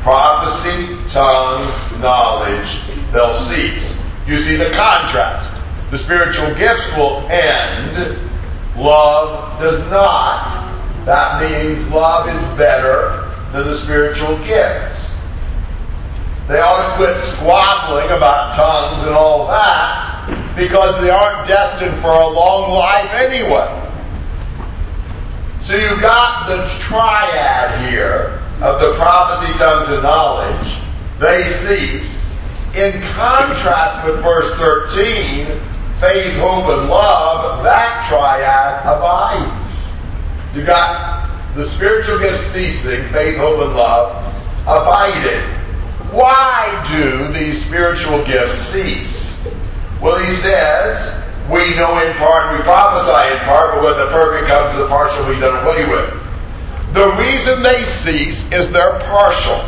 Prophecy, 0.00 0.96
tongues, 1.12 1.76
knowledge, 2.00 2.80
they'll 3.12 3.34
cease. 3.34 3.98
You 4.26 4.38
see 4.38 4.56
the 4.56 4.70
contrast. 4.70 5.52
The 5.90 5.98
spiritual 5.98 6.54
gifts 6.54 6.88
will 6.96 7.20
end. 7.28 8.18
Love 8.78 9.60
does 9.60 9.90
not. 9.90 10.77
That 11.08 11.40
means 11.40 11.88
love 11.88 12.28
is 12.28 12.42
better 12.58 13.32
than 13.52 13.66
the 13.66 13.74
spiritual 13.74 14.36
gifts. 14.44 15.08
They 16.48 16.60
ought 16.60 16.86
to 16.86 16.96
quit 16.96 17.24
squabbling 17.32 18.10
about 18.10 18.52
tongues 18.52 19.06
and 19.06 19.16
all 19.16 19.46
that 19.46 20.28
because 20.54 21.00
they 21.00 21.08
aren't 21.08 21.48
destined 21.48 21.96
for 22.02 22.10
a 22.10 22.28
long 22.28 22.72
life 22.72 23.10
anyway. 23.14 23.72
So 25.62 25.76
you've 25.76 26.02
got 26.02 26.46
the 26.46 26.68
triad 26.78 27.88
here 27.88 28.42
of 28.60 28.78
the 28.82 28.94
prophecy, 28.96 29.50
tongues, 29.58 29.88
and 29.88 30.02
knowledge. 30.02 30.76
They 31.18 31.50
cease. 31.52 32.22
In 32.76 33.00
contrast 33.12 34.06
with 34.06 34.22
verse 34.22 34.54
13, 34.58 35.46
faith, 36.02 36.34
hope, 36.36 36.68
and 36.68 36.90
love, 36.90 37.64
that 37.64 38.06
triad 38.10 38.82
abides. 38.84 39.57
You 40.54 40.64
got 40.64 41.54
the 41.54 41.66
spiritual 41.66 42.18
gifts 42.18 42.46
ceasing, 42.46 43.08
faith, 43.10 43.36
hope, 43.36 43.60
and 43.60 43.76
love, 43.76 44.34
abiding. 44.62 45.42
Why 46.10 46.84
do 46.88 47.32
these 47.32 47.64
spiritual 47.64 48.24
gifts 48.24 48.58
cease? 48.58 49.36
Well, 50.00 50.18
he 50.24 50.32
says, 50.36 51.20
we 51.50 51.74
know 51.74 51.98
in 51.98 52.14
part, 52.14 52.56
we 52.56 52.62
prophesy 52.62 53.34
in 53.34 53.40
part, 53.44 53.74
but 53.74 53.84
when 53.84 53.96
the 53.98 54.10
perfect 54.10 54.48
comes, 54.48 54.76
the 54.76 54.86
partial 54.86 55.26
will 55.26 55.34
be 55.34 55.40
done 55.40 55.64
away 55.64 55.88
with. 55.88 56.14
The 56.94 57.08
reason 57.18 57.62
they 57.62 57.84
cease 57.84 58.50
is 58.50 58.70
they're 58.70 58.98
partial. 59.00 59.60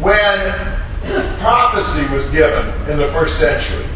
When 0.00 0.52
prophecy 1.38 2.06
was 2.14 2.28
given 2.30 2.68
in 2.90 2.98
the 2.98 3.08
first 3.12 3.38
century, 3.38 3.86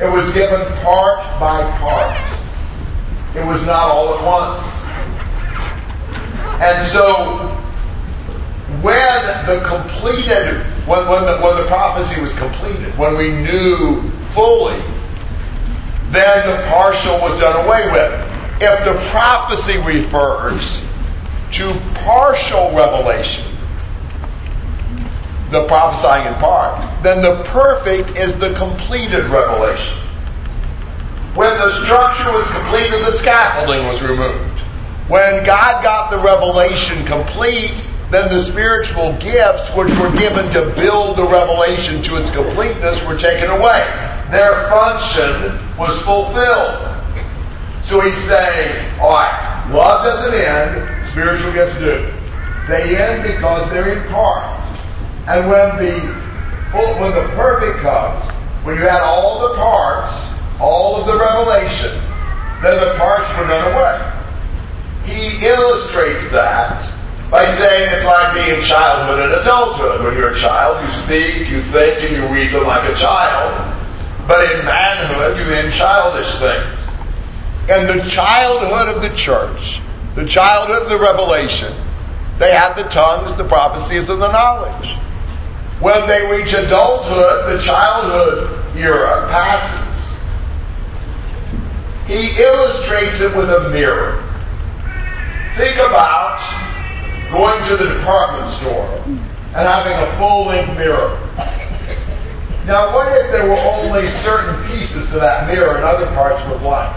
it 0.00 0.10
was 0.10 0.32
given 0.32 0.60
part 0.82 1.18
by 1.38 1.62
part. 1.78 2.31
It 3.34 3.46
was 3.46 3.64
not 3.64 3.88
all 3.88 4.14
at 4.14 4.24
once. 4.24 4.62
And 6.60 6.86
so, 6.86 7.48
when 8.82 9.46
the 9.46 9.64
completed, 9.66 10.60
when, 10.86 11.08
when, 11.08 11.24
the, 11.24 11.38
when 11.40 11.56
the 11.56 11.66
prophecy 11.66 12.20
was 12.20 12.34
completed, 12.34 12.96
when 12.98 13.16
we 13.16 13.30
knew 13.30 14.02
fully, 14.32 14.80
then 16.10 16.46
the 16.46 16.66
partial 16.68 17.20
was 17.20 17.38
done 17.40 17.64
away 17.64 17.90
with. 17.90 18.32
if 18.62 18.84
the 18.84 18.94
prophecy 19.10 19.78
refers 19.78 20.80
to 21.52 21.72
partial 21.94 22.74
revelation, 22.74 23.44
the 25.50 25.66
prophesying 25.66 26.26
in 26.26 26.34
part, 26.34 26.80
then 27.02 27.22
the 27.22 27.42
perfect 27.44 28.16
is 28.16 28.36
the 28.38 28.54
completed 28.54 29.24
revelation. 29.26 29.96
When 31.34 31.56
the 31.56 31.70
structure 31.70 32.30
was 32.30 32.46
completed, 32.48 33.06
the 33.06 33.12
scaffolding 33.12 33.86
was 33.86 34.02
removed. 34.02 34.60
When 35.08 35.44
God 35.44 35.82
got 35.82 36.10
the 36.10 36.18
revelation 36.18 37.04
complete, 37.06 37.86
then 38.10 38.28
the 38.28 38.40
spiritual 38.42 39.16
gifts 39.18 39.70
which 39.70 39.90
were 39.98 40.12
given 40.14 40.50
to 40.52 40.70
build 40.76 41.16
the 41.16 41.26
revelation 41.26 42.02
to 42.02 42.16
its 42.18 42.30
completeness 42.30 43.02
were 43.06 43.16
taken 43.16 43.48
away. 43.48 43.80
Their 44.30 44.68
function 44.68 45.58
was 45.78 45.98
fulfilled. 46.02 46.88
So 47.82 48.00
he's 48.00 48.22
saying, 48.24 49.00
alright, 49.00 49.70
love 49.70 50.04
doesn't 50.04 50.34
end, 50.34 51.10
spiritual 51.12 51.52
gifts 51.52 51.78
do. 51.78 52.12
They 52.68 52.96
end 52.96 53.22
because 53.22 53.70
they're 53.70 53.98
in 53.98 54.08
part. 54.12 54.60
And 55.26 55.48
when 55.48 55.82
the 55.82 56.22
when 56.72 57.12
the 57.12 57.28
perfect 57.34 57.80
comes, 57.80 58.24
when 58.64 58.76
you 58.76 58.86
add 58.86 59.02
all 59.02 59.48
the 59.48 59.56
parts, 59.56 60.31
all 60.62 60.96
of 60.96 61.06
the 61.06 61.18
revelation, 61.18 61.90
then 62.62 62.78
the 62.78 62.94
parts 62.96 63.28
were 63.36 63.48
done 63.48 63.74
away. 63.74 63.98
He 65.04 65.44
illustrates 65.44 66.28
that 66.30 66.80
by 67.28 67.44
saying 67.56 67.90
it's 67.92 68.04
like 68.04 68.34
being 68.34 68.62
childhood 68.62 69.18
and 69.18 69.32
adulthood. 69.42 70.04
When 70.04 70.16
you're 70.16 70.32
a 70.32 70.38
child, 70.38 70.84
you 70.84 70.90
speak, 71.02 71.50
you 71.50 71.60
think, 71.72 72.04
and 72.04 72.14
you 72.14 72.26
reason 72.28 72.62
like 72.62 72.88
a 72.88 72.94
child. 72.94 73.50
But 74.28 74.48
in 74.52 74.64
manhood, 74.64 75.36
you 75.36 75.52
in 75.52 75.72
childish 75.72 76.30
things. 76.38 76.78
And 77.68 77.88
the 77.88 78.08
childhood 78.08 78.94
of 78.94 79.02
the 79.02 79.14
church, 79.16 79.80
the 80.14 80.26
childhood 80.26 80.82
of 80.82 80.88
the 80.88 80.98
revelation, 80.98 81.74
they 82.38 82.52
have 82.52 82.76
the 82.76 82.84
tongues, 82.84 83.36
the 83.36 83.48
prophecies, 83.48 84.08
and 84.08 84.22
the 84.22 84.30
knowledge. 84.30 84.96
When 85.80 86.06
they 86.06 86.30
reach 86.30 86.52
adulthood, 86.52 87.58
the 87.58 87.62
childhood 87.62 88.76
era 88.76 89.26
passes. 89.28 89.81
He 92.06 92.30
illustrates 92.40 93.20
it 93.20 93.34
with 93.36 93.48
a 93.48 93.70
mirror. 93.70 94.22
Think 95.56 95.76
about 95.76 96.40
going 97.30 97.66
to 97.68 97.76
the 97.76 97.94
department 97.94 98.50
store 98.52 99.02
and 99.54 99.68
having 99.68 99.92
a 99.92 100.18
full 100.18 100.46
length 100.46 100.76
mirror. 100.76 101.18
Now, 102.66 102.94
what 102.94 103.08
if 103.18 103.30
there 103.32 103.48
were 103.48 103.58
only 103.58 104.08
certain 104.22 104.64
pieces 104.68 105.08
to 105.10 105.18
that 105.18 105.48
mirror 105.48 105.76
and 105.76 105.84
other 105.84 106.06
parts 106.08 106.42
were 106.48 106.58
blank? 106.58 106.96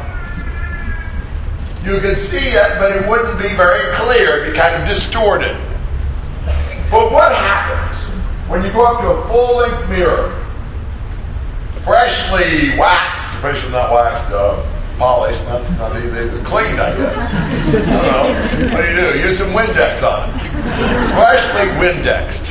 You 1.83 1.99
could 1.99 2.17
see 2.17 2.37
it, 2.37 2.79
but 2.79 2.95
it 2.95 3.07
wouldn't 3.07 3.39
be 3.39 3.49
very 3.55 3.93
clear. 3.95 4.41
It'd 4.41 4.53
be 4.53 4.59
kind 4.59 4.81
of 4.81 4.87
distorted. 4.87 5.55
But 6.89 7.11
what 7.11 7.31
happens 7.31 7.97
when 8.49 8.63
you 8.63 8.71
go 8.71 8.85
up 8.85 9.01
to 9.01 9.09
a 9.09 9.27
full 9.27 9.57
length 9.57 9.89
mirror, 9.89 10.31
freshly 11.83 12.77
waxed, 12.77 13.25
freshly 13.41 13.71
not 13.71 13.91
waxed, 13.91 14.31
uh, 14.31 14.63
polished, 14.97 15.43
not, 15.45 15.61
not 15.77 15.97
even 15.97 16.43
cleaned, 16.45 16.79
I 16.79 16.95
guess. 16.95 18.71
What 18.73 18.85
do 18.85 18.91
you 18.91 18.95
do? 18.95 19.19
Use 19.19 19.37
some 19.37 19.49
Windex 19.49 20.03
on 20.03 20.29
it. 20.29 20.41
Freshly 21.15 21.69
Windexed 21.79 22.45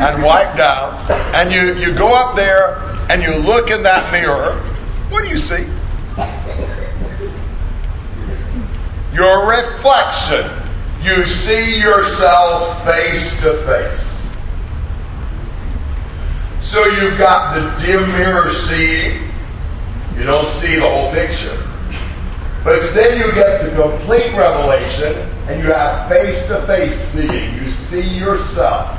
and 0.00 0.22
wiped 0.22 0.60
out. 0.60 1.10
And 1.34 1.52
you, 1.52 1.74
you 1.74 1.94
go 1.96 2.14
up 2.14 2.36
there 2.36 2.78
and 3.10 3.22
you 3.22 3.34
look 3.36 3.70
in 3.70 3.82
that 3.82 4.12
mirror. 4.12 4.60
What 5.10 5.22
do 5.22 5.28
you 5.28 5.38
see? 5.38 5.66
Your 9.12 9.48
reflection. 9.48 10.50
You 11.02 11.26
see 11.26 11.80
yourself 11.80 12.84
face 12.84 13.40
to 13.42 13.54
face. 13.64 14.18
So 16.60 16.84
you've 16.84 17.16
got 17.16 17.54
the 17.54 17.86
dim 17.86 18.08
mirror 18.08 18.52
seeing. 18.52 19.27
You 20.18 20.24
don't 20.24 20.50
see 20.50 20.74
the 20.74 20.82
whole 20.82 21.12
picture. 21.12 21.56
But 22.64 22.92
then 22.92 23.18
you 23.18 23.32
get 23.34 23.62
the 23.62 23.70
complete 23.80 24.36
revelation 24.36 25.14
and 25.46 25.62
you 25.62 25.72
have 25.72 26.08
face 26.08 26.44
to 26.48 26.66
face 26.66 27.00
seeing. 27.12 27.54
You 27.54 27.70
see 27.70 28.18
yourself. 28.18 28.98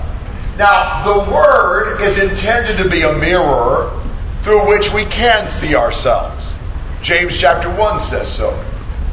Now, 0.58 1.04
the 1.04 1.32
Word 1.32 2.02
is 2.02 2.18
intended 2.18 2.82
to 2.82 2.90
be 2.90 3.02
a 3.02 3.14
mirror 3.14 4.02
through 4.44 4.70
which 4.70 4.94
we 4.94 5.06
can 5.06 5.50
see 5.50 5.76
ourselves. 5.76 6.56
James 7.02 7.38
chapter 7.38 7.70
1 7.70 8.00
says 8.02 8.34
so. 8.34 8.52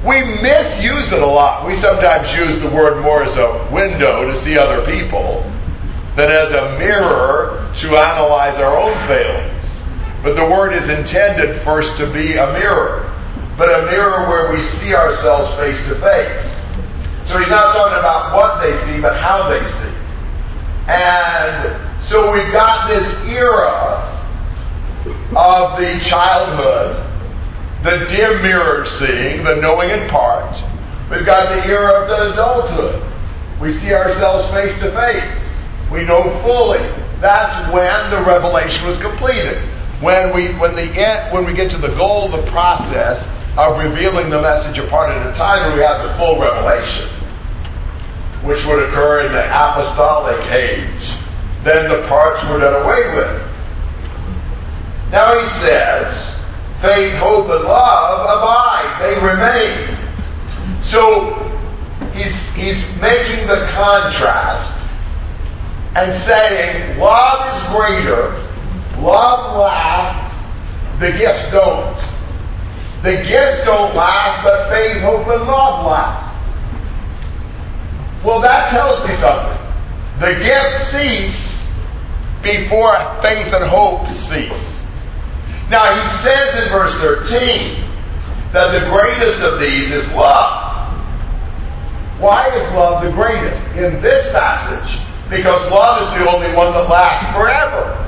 We 0.06 0.20
misuse 0.40 1.10
it 1.10 1.20
a 1.20 1.26
lot. 1.26 1.66
We 1.66 1.74
sometimes 1.74 2.32
use 2.32 2.56
the 2.62 2.70
word 2.70 3.02
more 3.02 3.24
as 3.24 3.36
a 3.36 3.68
window 3.72 4.24
to 4.30 4.36
see 4.36 4.56
other 4.56 4.86
people 4.86 5.42
than 6.14 6.30
as 6.30 6.52
a 6.52 6.78
mirror 6.78 7.68
to 7.78 7.96
analyze 7.96 8.58
our 8.58 8.76
own 8.76 8.94
failings. 9.08 9.55
But 10.22 10.34
the 10.34 10.44
word 10.44 10.72
is 10.72 10.88
intended 10.88 11.60
first 11.62 11.96
to 11.98 12.12
be 12.12 12.36
a 12.36 12.52
mirror, 12.52 13.12
but 13.56 13.68
a 13.68 13.86
mirror 13.86 14.28
where 14.28 14.52
we 14.52 14.62
see 14.62 14.94
ourselves 14.94 15.52
face 15.54 15.78
to 15.88 15.94
face. 15.96 16.56
So 17.26 17.38
he's 17.38 17.50
not 17.50 17.74
talking 17.74 17.98
about 17.98 18.34
what 18.34 18.62
they 18.62 18.76
see, 18.76 19.00
but 19.00 19.16
how 19.16 19.48
they 19.48 19.64
see. 19.64 19.92
And 20.88 22.02
so 22.02 22.32
we've 22.32 22.52
got 22.52 22.88
this 22.88 23.20
era 23.28 24.12
of 25.36 25.78
the 25.78 25.98
childhood, 26.00 27.04
the 27.82 28.04
dim 28.06 28.42
mirror 28.42 28.86
seeing, 28.86 29.44
the 29.44 29.56
knowing 29.56 29.90
in 29.90 30.08
part. 30.08 30.56
We've 31.10 31.26
got 31.26 31.48
the 31.54 31.68
era 31.68 32.02
of 32.02 32.08
the 32.08 32.32
adulthood. 32.32 33.02
We 33.60 33.72
see 33.72 33.92
ourselves 33.92 34.48
face 34.50 34.78
to 34.80 34.90
face. 34.92 35.42
We 35.90 36.04
know 36.04 36.22
fully. 36.42 36.80
That's 37.20 37.72
when 37.72 38.10
the 38.10 38.22
revelation 38.28 38.86
was 38.86 38.98
completed. 38.98 39.62
When 40.00 40.34
we 40.34 40.48
when 40.54 40.74
the 40.74 40.82
end, 40.82 41.32
when 41.32 41.46
we 41.46 41.54
get 41.54 41.70
to 41.70 41.78
the 41.78 41.94
goal 41.94 42.26
of 42.26 42.44
the 42.44 42.50
process 42.50 43.26
of 43.56 43.78
revealing 43.78 44.28
the 44.28 44.42
message 44.42 44.78
a 44.78 44.86
part 44.88 45.10
at 45.10 45.26
a 45.26 45.32
time, 45.32 45.74
we 45.74 45.82
have 45.82 46.06
the 46.06 46.12
full 46.18 46.38
revelation, 46.38 47.08
which 48.44 48.66
would 48.66 48.82
occur 48.84 49.26
in 49.26 49.32
the 49.32 49.46
apostolic 49.46 50.44
age, 50.52 51.14
then 51.64 51.88
the 51.88 52.06
parts 52.08 52.42
were 52.44 52.58
done 52.58 52.82
away 52.84 53.16
with. 53.16 53.42
Now 55.10 55.38
he 55.38 55.48
says, 55.60 56.38
faith, 56.80 57.14
hope, 57.14 57.48
and 57.48 57.64
love 57.64 58.20
abide; 58.20 58.96
they 59.00 59.14
remain. 59.24 59.96
So 60.82 61.32
he's 62.12 62.52
he's 62.52 62.84
making 63.00 63.46
the 63.46 63.66
contrast 63.70 64.74
and 65.96 66.12
saying 66.12 66.98
love 66.98 67.56
is 67.56 67.62
greater, 67.74 68.46
love 69.02 69.56
lasts, 69.58 70.38
the 71.00 71.12
gifts 71.12 71.50
don't. 71.50 71.96
The 73.02 73.22
gifts 73.28 73.64
don't 73.64 73.94
last, 73.94 74.42
but 74.42 74.68
faith, 74.68 75.00
hope, 75.02 75.28
and 75.28 75.46
love 75.46 75.86
last. 75.86 76.26
Well, 78.24 78.40
that 78.40 78.70
tells 78.70 79.06
me 79.08 79.14
something. 79.16 79.56
The 80.18 80.34
gifts 80.42 80.90
cease 80.90 81.58
before 82.42 82.96
faith 83.22 83.52
and 83.52 83.64
hope 83.64 84.10
cease. 84.10 84.84
Now, 85.70 85.94
he 85.94 86.16
says 86.18 86.62
in 86.62 86.68
verse 86.70 86.94
13 86.94 87.84
that 88.52 88.72
the 88.72 88.88
greatest 88.88 89.40
of 89.42 89.60
these 89.60 89.90
is 89.90 90.08
love. 90.12 90.66
Why 92.18 92.48
is 92.48 92.72
love 92.72 93.04
the 93.04 93.10
greatest? 93.10 93.60
In 93.76 94.00
this 94.00 94.30
passage, 94.32 94.98
because 95.28 95.70
love 95.70 96.00
is 96.02 96.18
the 96.18 96.30
only 96.30 96.48
one 96.56 96.72
that 96.72 96.88
lasts 96.88 97.26
forever. 97.36 98.05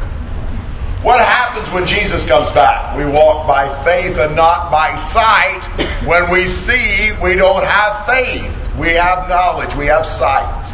What 1.02 1.20
happens 1.20 1.70
when 1.70 1.86
Jesus 1.86 2.26
comes 2.26 2.50
back? 2.50 2.96
We 2.96 3.04
walk 3.04 3.46
by 3.46 3.68
faith 3.84 4.16
and 4.16 4.34
not 4.34 4.68
by 4.68 4.96
sight. 4.96 5.62
When 6.04 6.28
we 6.28 6.48
see, 6.48 7.12
we 7.22 7.34
don't 7.36 7.64
have 7.64 8.04
faith. 8.04 8.52
We 8.76 8.88
have 8.94 9.28
knowledge. 9.28 9.76
We 9.76 9.86
have 9.86 10.04
sight. 10.04 10.64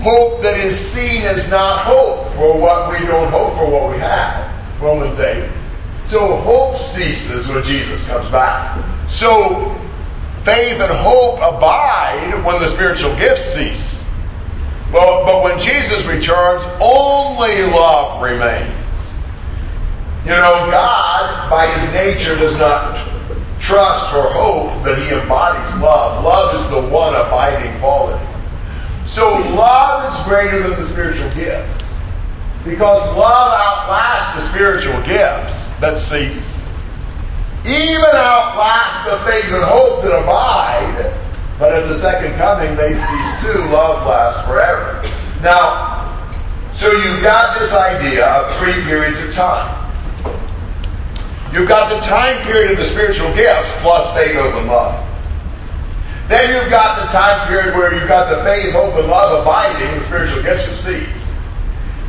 Hope 0.00 0.40
that 0.42 0.56
is 0.58 0.78
seen 0.78 1.22
is 1.22 1.46
not 1.50 1.84
hope 1.84 2.32
for 2.34 2.58
what 2.58 2.90
we 2.90 3.04
don't 3.06 3.30
hope 3.30 3.52
for 3.54 3.70
what 3.70 3.92
we 3.92 3.98
have. 3.98 4.80
Romans 4.80 5.18
8. 5.18 5.50
So 6.06 6.36
hope 6.36 6.78
ceases 6.78 7.48
when 7.48 7.62
Jesus 7.64 8.06
comes 8.06 8.30
back. 8.30 8.82
So 9.10 9.76
faith 10.42 10.80
and 10.80 10.90
hope 10.90 11.36
abide 11.36 12.42
when 12.46 12.62
the 12.62 12.68
spiritual 12.68 13.14
gifts 13.16 13.52
cease. 13.52 14.02
But, 14.90 15.26
but 15.26 15.44
when 15.44 15.60
Jesus 15.60 16.06
returns, 16.06 16.64
only 16.80 17.62
love 17.64 18.22
remains. 18.22 18.77
You 20.28 20.34
know, 20.34 20.68
God, 20.70 21.48
by 21.48 21.66
his 21.66 21.90
nature, 21.94 22.36
does 22.36 22.54
not 22.58 22.92
trust 23.58 24.12
or 24.12 24.28
hope, 24.28 24.84
but 24.84 24.98
he 24.98 25.08
embodies 25.08 25.74
love. 25.80 26.22
Love 26.22 26.54
is 26.54 26.70
the 26.70 26.86
one 26.94 27.14
abiding 27.14 27.80
quality. 27.80 28.22
So 29.06 29.26
love 29.56 30.04
is 30.04 30.28
greater 30.28 30.68
than 30.68 30.78
the 30.82 30.86
spiritual 30.86 31.30
gifts. 31.30 31.82
Because 32.62 33.16
love 33.16 33.54
outlasts 33.56 34.44
the 34.44 34.50
spiritual 34.52 35.00
gifts 35.04 35.68
that 35.80 35.98
cease. 35.98 36.44
even 37.64 38.04
outlast 38.12 39.08
the 39.08 39.30
faith 39.30 39.50
and 39.50 39.64
hope 39.64 40.02
that 40.02 40.12
abide, 40.12 41.18
but 41.58 41.72
at 41.72 41.88
the 41.88 41.96
second 41.96 42.36
coming 42.36 42.76
they 42.76 42.92
cease 42.92 43.42
too. 43.42 43.64
Love 43.72 44.06
lasts 44.06 44.46
forever. 44.46 45.02
Now, 45.40 46.04
so 46.74 46.92
you've 46.92 47.22
got 47.22 47.58
this 47.58 47.72
idea 47.72 48.26
of 48.26 48.58
three 48.58 48.84
periods 48.84 49.18
of 49.20 49.32
time. 49.32 49.87
You've 51.52 51.68
got 51.68 51.88
the 51.88 52.00
time 52.00 52.44
period 52.44 52.72
of 52.72 52.78
the 52.78 52.84
spiritual 52.84 53.34
gifts 53.34 53.70
plus 53.80 54.14
faith, 54.14 54.36
hope, 54.36 54.54
and 54.54 54.66
love. 54.68 55.04
Then 56.28 56.52
you've 56.52 56.70
got 56.70 57.06
the 57.06 57.10
time 57.10 57.48
period 57.48 57.74
where 57.74 57.94
you've 57.94 58.06
got 58.06 58.28
the 58.28 58.44
faith, 58.44 58.72
hope, 58.72 58.94
and 58.96 59.08
love 59.08 59.40
abiding, 59.40 59.98
the 59.98 60.04
spiritual 60.06 60.42
gifts 60.42 60.66
have 60.66 60.78
ceased. 60.78 61.26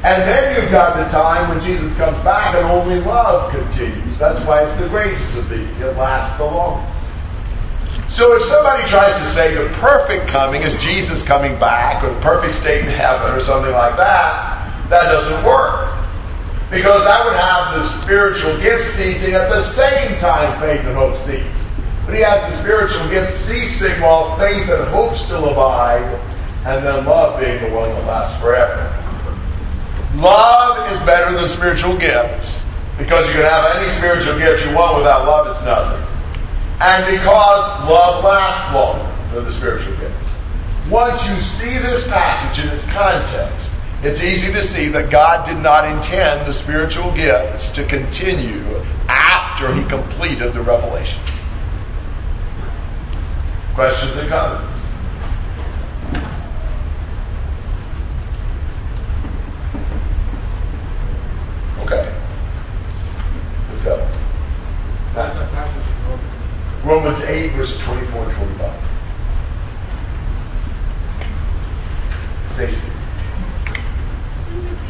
And 0.04 0.24
then 0.24 0.56
you've 0.56 0.72
got 0.72 0.98
the 0.98 1.10
time 1.12 1.50
when 1.50 1.62
Jesus 1.62 1.96
comes 1.96 2.22
back 2.24 2.56
and 2.56 2.66
only 2.66 3.00
love 3.00 3.52
continues. 3.52 4.18
That's 4.18 4.46
why 4.46 4.64
it's 4.64 4.82
the 4.82 4.90
greatest 4.90 5.36
of 5.36 5.50
these. 5.50 5.80
It 5.80 5.96
lasts 5.98 6.38
the 6.38 6.46
longest. 6.46 7.00
So 8.10 8.36
if 8.36 8.44
somebody 8.44 8.88
tries 8.90 9.14
to 9.14 9.26
say 9.34 9.54
the 9.54 9.70
perfect 9.76 10.28
coming 10.28 10.64
is 10.64 10.74
Jesus 10.82 11.24
coming 11.24 11.58
back 11.60 12.04
or 12.04 12.14
the 12.14 12.20
perfect 12.22 12.56
state 12.56 12.84
in 12.84 12.92
heaven 12.92 13.32
or 13.32 13.40
something 13.40 13.72
like 13.72 13.96
that, 13.98 14.90
that 14.90 15.12
doesn't 15.12 15.46
work. 15.46 15.99
Because 16.70 17.02
I 17.06 17.26
would 17.26 17.36
have 17.36 17.76
the 17.76 18.02
spiritual 18.04 18.60
gifts 18.62 18.94
ceasing 18.94 19.34
at 19.34 19.50
the 19.50 19.64
same 19.74 20.20
time 20.20 20.60
faith 20.60 20.86
and 20.86 20.96
hope 20.96 21.18
cease. 21.18 21.44
But 22.06 22.14
he 22.14 22.22
has 22.22 22.52
the 22.52 22.60
spiritual 22.62 23.10
gifts 23.10 23.40
ceasing 23.40 24.00
while 24.02 24.38
faith 24.38 24.70
and 24.70 24.84
hope 24.90 25.16
still 25.18 25.50
abide, 25.50 26.04
and 26.66 26.86
then 26.86 27.06
love 27.06 27.40
being 27.40 27.62
the 27.64 27.70
one 27.76 27.90
that 27.90 28.06
lasts 28.06 28.40
forever. 28.40 28.96
Love 30.16 30.92
is 30.92 31.00
better 31.06 31.36
than 31.36 31.50
spiritual 31.50 31.98
gifts 31.98 32.60
because 33.00 33.26
you 33.28 33.34
can 33.34 33.44
have 33.44 33.76
any 33.78 33.90
spiritual 33.98 34.38
gift 34.38 34.66
you 34.66 34.76
want 34.76 34.98
without 34.98 35.26
love, 35.26 35.48
it's 35.48 35.64
nothing. 35.64 36.06
And 36.82 37.06
because 37.06 37.90
love 37.90 38.24
lasts 38.24 38.74
longer 38.74 39.34
than 39.34 39.46
the 39.46 39.54
spiritual 39.54 39.96
gift. 39.98 40.16
Once 40.90 41.26
you 41.28 41.40
see 41.42 41.78
this 41.78 42.08
passage 42.08 42.64
in 42.64 42.70
its 42.72 42.86
context, 42.88 43.70
it's 44.02 44.22
easy 44.22 44.52
to 44.54 44.64
see 44.64 44.88
that 44.90 45.10
God 45.10 45.46
did 45.46 45.58
not 45.58 45.86
intend 45.86 46.48
the 46.48 46.54
spiritual 46.54 47.12
gifts 47.14 47.70
to 47.72 47.86
continue 47.86 48.64
after 49.08 49.74
he 49.74 49.84
completed 49.84 50.54
the 50.54 50.62
revelation. 50.62 51.20
Questions 53.74 54.16
and 54.16 54.30
comments? 54.30 54.80
Okay. 61.80 62.16
Let's 63.70 63.84
go. 63.84 64.10
Romans 66.86 67.22
8, 67.22 67.50
verses 67.54 67.78
24 67.80 68.24
and 68.24 68.34
25. 68.34 68.84
Stacy. 72.54 72.99
Thank 74.50 74.82
you. 74.82 74.89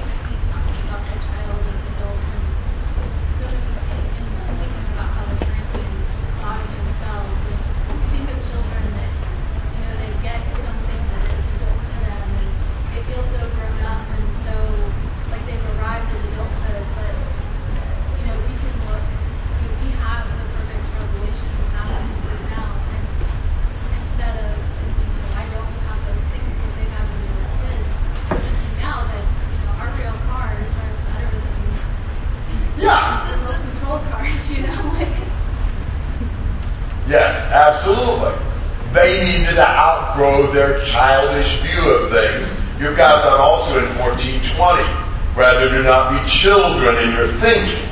In 47.02 47.12
your 47.14 47.28
thinking. 47.40 47.86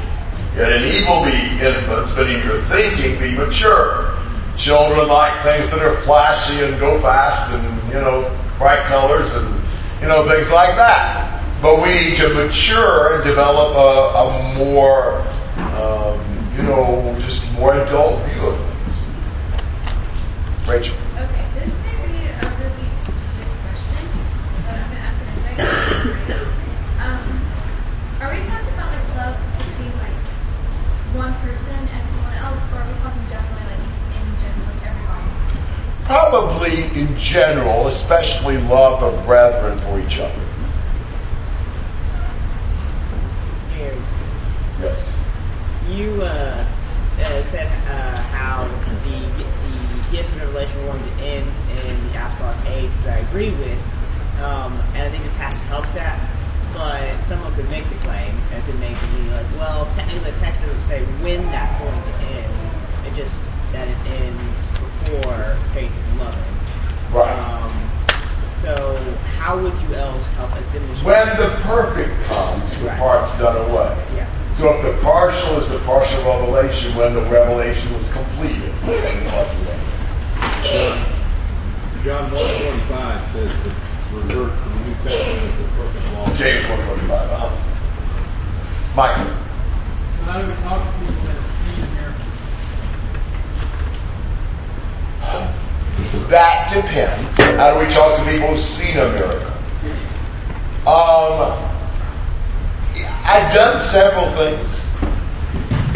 Yet 0.55 0.71
in 0.71 0.83
evil 0.83 1.23
be 1.23 1.37
infants, 1.63 2.11
but 2.13 2.29
in 2.29 2.43
your 2.45 2.61
thinking 2.63 3.19
be 3.19 3.35
mature. 3.35 4.17
Children 4.57 5.07
like 5.07 5.33
things 5.43 5.69
that 5.69 5.79
are 5.79 5.99
flashy 6.01 6.63
and 6.63 6.79
go 6.79 6.99
fast 6.99 7.51
and, 7.53 7.87
you 7.89 7.99
know, 8.01 8.29
bright 8.57 8.83
colors 8.85 9.33
and, 9.33 9.47
you 10.01 10.07
know, 10.07 10.27
things 10.27 10.49
like 10.49 10.75
that. 10.75 11.43
But 11.61 11.81
we 11.81 11.89
need 11.93 12.17
to 12.17 12.29
mature 12.33 13.15
and 13.15 13.23
develop 13.23 13.75
a, 13.75 14.17
a 14.17 14.55
more, 14.57 15.21
um, 15.77 16.19
you 16.55 16.63
know, 16.63 17.15
just 17.19 17.49
more 17.53 17.73
adult 17.73 18.23
view 18.29 18.41
of 18.47 18.57
things. 18.57 18.67
Rachel. 20.67 20.95
Okay, 21.17 21.45
this 21.55 21.73
may 21.85 21.97
be 22.05 22.25
a 22.27 22.45
really 22.59 22.89
stupid 23.01 23.49
question, 23.61 24.05
but 24.65 24.75
I'm 24.75 24.89
gonna 24.89 25.05
ask 25.05 25.17
it 25.21 25.29
anyway. 25.47 26.45
Um, 26.97 27.23
are 28.21 28.29
we 28.33 28.39
talking 28.45 28.73
about 28.73 28.89
like 28.93 29.09
love 29.15 29.37
between 29.57 29.93
like 29.97 30.17
one 31.15 31.33
person 31.41 31.81
and 31.89 32.03
someone 32.09 32.37
else, 32.37 32.61
or 32.69 32.77
are 32.81 32.87
we 32.89 32.93
talking 32.99 33.25
generally 33.31 33.65
like 33.65 33.81
in 34.13 34.27
general 34.43 34.65
like 34.75 34.81
everybody? 34.85 35.29
Probably 36.07 36.85
in 36.97 37.19
general, 37.19 37.87
especially 37.87 38.57
love 38.57 39.03
of 39.03 39.25
brethren 39.25 39.77
for 39.79 39.99
each 39.99 40.19
other. 40.19 40.47
Yes. 44.79 45.11
you 45.89 46.21
uh, 46.21 46.65
uh, 47.19 47.43
said 47.51 47.67
uh, 47.89 48.21
how 48.31 48.63
the 49.03 49.09
the 49.09 50.11
gifts 50.11 50.31
of 50.31 50.39
revelation 50.39 50.77
were 50.85 50.93
going 50.93 51.03
to 51.03 51.11
end 51.23 51.51
in 51.71 52.07
the 52.07 52.11
apostolic 52.11 52.65
age, 52.67 52.91
which 52.91 53.07
I 53.07 53.17
agree 53.17 53.49
with, 53.51 53.77
um, 54.39 54.79
and 54.93 55.03
I 55.03 55.09
think 55.09 55.25
this 55.25 55.33
passage 55.33 55.59
helps 55.63 55.89
that. 55.91 56.15
But 56.73 57.21
someone 57.25 57.53
could 57.55 57.69
make 57.69 57.89
the 57.89 57.95
claim, 57.95 58.39
and 58.53 58.63
could 58.63 58.79
make 58.79 58.95
the 59.01 59.31
like, 59.31 59.51
well, 59.59 59.85
technically 59.95 60.31
the 60.31 60.37
text 60.39 60.61
doesn't 60.61 60.87
say 60.87 61.03
when 61.21 61.41
that's 61.51 61.83
going 61.83 62.01
to 62.01 62.31
end. 62.31 63.07
It 63.07 63.15
just 63.15 63.35
that 63.73 63.89
it 63.89 63.97
ends 64.07 64.76
before 65.07 65.57
faith 65.73 65.91
and 65.91 66.19
loving. 66.19 66.43
Right. 67.11 67.37
Um, 67.39 67.71
so 68.61 68.95
how 69.37 69.57
would 69.61 69.73
you 69.81 69.95
else 69.95 70.25
help 70.35 70.51
us 70.53 70.63
demonstrate? 70.73 71.05
When 71.05 71.27
the 71.37 71.49
perfect 71.63 72.23
comes, 72.25 72.69
the 72.79 72.85
Right. 72.87 72.99
part's 72.99 73.31
done 73.39 73.55
away. 73.69 73.95
yeah. 74.15 74.27
So 74.57 74.73
if 74.73 74.81
the 74.83 75.01
partial 75.03 75.61
is 75.61 75.69
the 75.69 75.79
partial 75.79 76.23
revelation, 76.23 76.95
when 76.95 77.13
the 77.13 77.21
revelation 77.21 77.93
was 77.93 78.09
completed, 78.09 78.73
then 78.83 79.23
the 79.23 79.29
part's 79.29 79.53
away. 79.53 79.79
John 82.03 82.31
1.25 82.31 83.33
says 83.33 83.51
to 83.51 84.15
revert 84.15 84.51
to 84.63 84.69
the 84.69 84.75
New 84.85 84.95
Testament 85.03 85.53
as 85.53 85.57
the 85.59 85.67
perfect 85.77 86.13
law. 86.13 86.25
James 86.35 86.67
125. 86.67 87.29
Uh-huh. 87.29 87.49
Michael. 88.95 89.25
So 89.25 90.23
how 90.23 90.41
do 90.41 90.47
talk 90.63 90.81
to 90.81 90.99
people 90.99 91.23
that 91.25 91.37
see 91.61 91.81
a 91.81 91.85
miracle? 91.93 92.25
That 96.29 96.73
depends. 96.73 97.23
How 97.57 97.73
do 97.73 97.85
we 97.85 97.93
talk 97.93 98.17
to 98.17 98.31
people 98.31 98.49
who've 98.49 98.63
seen 98.63 98.97
a 98.97 99.09
miracle? 99.11 99.47
Um, 100.87 101.57
I've 103.23 103.53
done 103.53 103.81
several 103.81 104.31
things. 104.35 104.83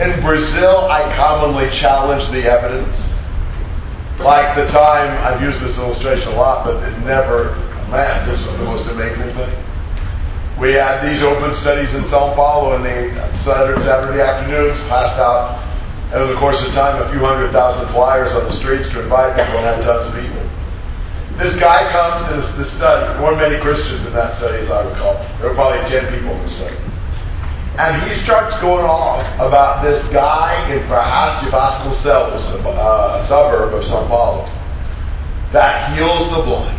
In 0.02 0.20
Brazil, 0.22 0.88
I 0.90 1.02
commonly 1.16 1.70
challenge 1.70 2.28
the 2.30 2.44
evidence. 2.44 2.98
Like 4.20 4.56
the 4.56 4.68
time, 4.68 5.18
I've 5.26 5.42
used 5.42 5.60
this 5.60 5.78
illustration 5.78 6.32
a 6.34 6.36
lot, 6.36 6.66
but 6.66 6.84
it 6.84 6.98
never, 7.00 7.56
man, 7.90 8.28
this 8.28 8.46
was 8.46 8.58
the 8.58 8.64
most 8.64 8.86
amazing 8.88 9.30
thing. 9.30 9.64
We 10.60 10.74
had 10.74 11.02
these 11.10 11.24
open 11.24 11.54
studies 11.54 11.94
in 11.94 12.06
Sao 12.06 12.36
Paulo 12.36 12.76
in 12.76 12.84
the 12.84 13.34
Saturday, 13.38 13.82
Saturday 13.82 14.22
afternoons, 14.22 14.80
passed 14.82 15.18
out 15.18 15.71
over 16.14 16.34
the 16.34 16.40
course 16.40 16.62
of 16.62 16.74
time 16.74 17.02
a 17.02 17.10
few 17.10 17.20
hundred 17.20 17.52
thousand 17.52 17.88
flyers 17.94 18.34
on 18.34 18.44
the 18.44 18.52
streets 18.52 18.90
to 18.90 19.02
invite 19.02 19.36
people 19.36 19.58
and 19.60 19.66
had 19.66 19.82
tons 19.82 20.08
of 20.08 20.14
people. 20.14 20.42
This 21.38 21.58
guy 21.58 21.90
comes 21.90 22.28
this, 22.28 22.56
this 22.58 22.72
study. 22.74 23.14
There 23.14 23.24
weren't 23.24 23.38
many 23.38 23.58
Christians 23.60 24.06
in 24.06 24.14
that 24.14 24.36
study, 24.36 24.60
as 24.60 24.70
I 24.70 24.88
recall. 24.90 25.14
There 25.40 25.50
were 25.50 25.56
probably 25.56 25.88
10 25.90 26.14
people 26.14 26.36
in 26.36 26.44
the 26.44 26.50
study. 26.50 26.76
And 27.78 28.02
he 28.04 28.14
starts 28.16 28.58
going 28.60 28.86
off 28.86 29.26
about 29.36 29.82
this 29.84 30.06
guy 30.10 30.54
in 30.74 30.82
Vasconcelos, 30.84 32.44
a 32.54 32.70
uh, 32.70 33.26
suburb 33.26 33.74
of 33.74 33.86
Sao 33.86 34.06
Paulo, 34.08 34.50
that 35.54 35.96
heals 35.96 36.30
the 36.30 36.44
blind. 36.44 36.78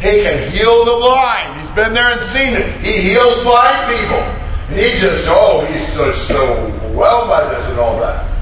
He 0.00 0.22
can 0.22 0.50
heal 0.52 0.84
the 0.84 0.96
blind. 0.96 1.60
He's 1.60 1.70
been 1.72 1.92
there 1.92 2.16
and 2.16 2.22
seen 2.26 2.52
it. 2.52 2.80
He 2.80 3.10
heals 3.10 3.42
blind 3.42 3.92
people. 3.92 4.22
And 4.68 4.78
he 4.78 4.98
just, 5.00 5.24
oh, 5.26 5.64
he's 5.66 5.92
so, 5.92 6.12
so 6.12 6.92
well 6.94 7.26
by 7.26 7.52
this 7.52 7.66
and 7.66 7.78
all 7.78 7.98
that. 7.98 8.35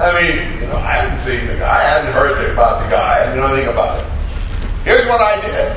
I 0.00 0.16
mean, 0.16 0.62
you 0.62 0.66
know, 0.66 0.76
I 0.76 0.92
hadn't 0.92 1.20
seen 1.26 1.46
the 1.46 1.56
guy, 1.56 1.78
I 1.78 1.82
hadn't 1.82 2.12
heard 2.14 2.50
about 2.52 2.82
the 2.82 2.88
guy, 2.88 3.20
I 3.20 3.26
didn't 3.26 3.40
know 3.40 3.52
anything 3.52 3.68
about 3.70 4.00
it. 4.00 4.10
Here's 4.82 5.06
what 5.06 5.20
I 5.20 5.38
did. 5.42 5.76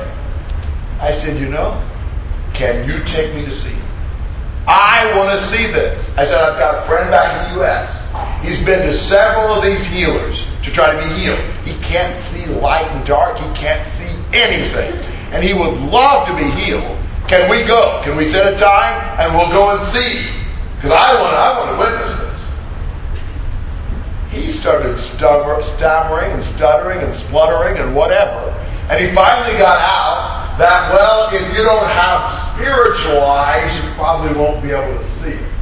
I 0.98 1.12
said, 1.12 1.38
you 1.38 1.50
know, 1.50 1.76
can 2.54 2.88
you 2.88 3.04
take 3.04 3.34
me 3.34 3.44
to 3.44 3.52
see 3.52 3.68
him? 3.68 3.86
I 4.66 5.12
want 5.14 5.38
to 5.38 5.44
see 5.44 5.66
this. 5.66 6.08
I 6.16 6.24
said, 6.24 6.40
I've 6.40 6.58
got 6.58 6.82
a 6.82 6.86
friend 6.86 7.10
back 7.10 7.36
in 7.36 7.52
the 7.52 7.60
U.S. 7.60 8.00
He's 8.42 8.64
been 8.64 8.86
to 8.86 8.94
several 8.94 9.52
of 9.52 9.62
these 9.62 9.84
healers 9.84 10.46
to 10.62 10.72
try 10.72 10.94
to 10.94 11.06
be 11.06 11.14
healed. 11.20 11.40
He 11.58 11.74
can't 11.84 12.18
see 12.18 12.46
light 12.46 12.86
and 12.86 13.06
dark. 13.06 13.36
He 13.36 13.52
can't 13.54 13.86
see 13.88 14.08
anything. 14.32 14.94
And 15.34 15.44
he 15.44 15.52
would 15.52 15.76
love 15.92 16.28
to 16.28 16.34
be 16.34 16.48
healed. 16.62 16.98
Can 17.28 17.50
we 17.50 17.62
go? 17.66 18.00
Can 18.04 18.16
we 18.16 18.26
set 18.26 18.54
a 18.54 18.56
time 18.56 19.20
and 19.20 19.36
we'll 19.36 19.50
go 19.50 19.76
and 19.76 19.86
see? 19.88 20.24
Because 20.76 20.92
I 20.92 21.12
want, 21.20 21.36
I 21.36 21.58
want 21.58 21.70
to 21.72 21.78
witness 21.78 22.13
started 24.64 24.96
stammer, 24.96 25.60
stammering 25.60 26.32
and 26.32 26.42
stuttering 26.42 26.98
and 27.00 27.14
spluttering 27.14 27.76
and 27.76 27.94
whatever. 27.94 28.48
And 28.88 28.98
he 28.98 29.14
finally 29.14 29.58
got 29.58 29.76
out 29.76 30.56
that, 30.56 30.90
well, 30.90 31.28
if 31.34 31.42
you 31.54 31.64
don't 31.64 31.84
have 31.84 32.32
spiritual 32.56 33.20
eyes, 33.20 33.76
you 33.76 33.92
probably 33.92 34.34
won't 34.34 34.62
be 34.62 34.70
able 34.70 34.98
to 34.98 35.06
see 35.20 35.32
it. 35.32 35.52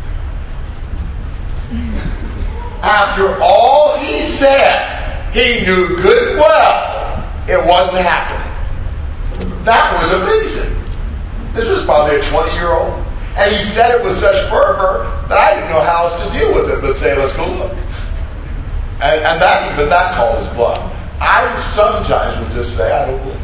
After 2.81 3.43
all 3.43 3.99
he 3.99 4.23
said, 4.23 5.35
he 5.35 5.67
knew 5.67 5.97
good 5.97 6.37
well 6.37 7.29
it 7.49 7.59
wasn't 7.67 8.07
happening. 8.07 8.55
That 9.65 10.01
was 10.01 10.13
amazing. 10.13 10.79
This 11.55 11.67
was 11.67 11.85
probably 11.85 12.21
a 12.21 12.23
20 12.23 12.53
year 12.53 12.71
old. 12.71 13.05
And 13.35 13.51
he 13.51 13.65
said 13.65 13.99
it 13.99 14.05
with 14.05 14.17
such 14.17 14.49
fervor 14.49 15.11
that 15.29 15.39
I 15.39 15.55
didn't 15.55 15.71
know 15.71 15.81
how 15.81 16.07
else 16.07 16.15
to 16.23 16.39
deal 16.39 16.55
with 16.55 16.71
it 16.71 16.81
but 16.81 16.97
say, 16.99 17.19
let's 17.19 17.33
go 17.33 17.51
look. 17.51 17.77
And, 19.03 19.25
and 19.25 19.43
that 19.43 19.73
even 19.73 19.89
that 19.89 20.15
called 20.15 20.39
his 20.39 20.47
bluff. 20.55 20.79
I 21.21 21.61
sometimes 21.75 22.39
would 22.39 22.55
just 22.55 22.77
say, 22.77 22.93
I 22.93 23.11
don't 23.11 23.21
believe. 23.25 23.41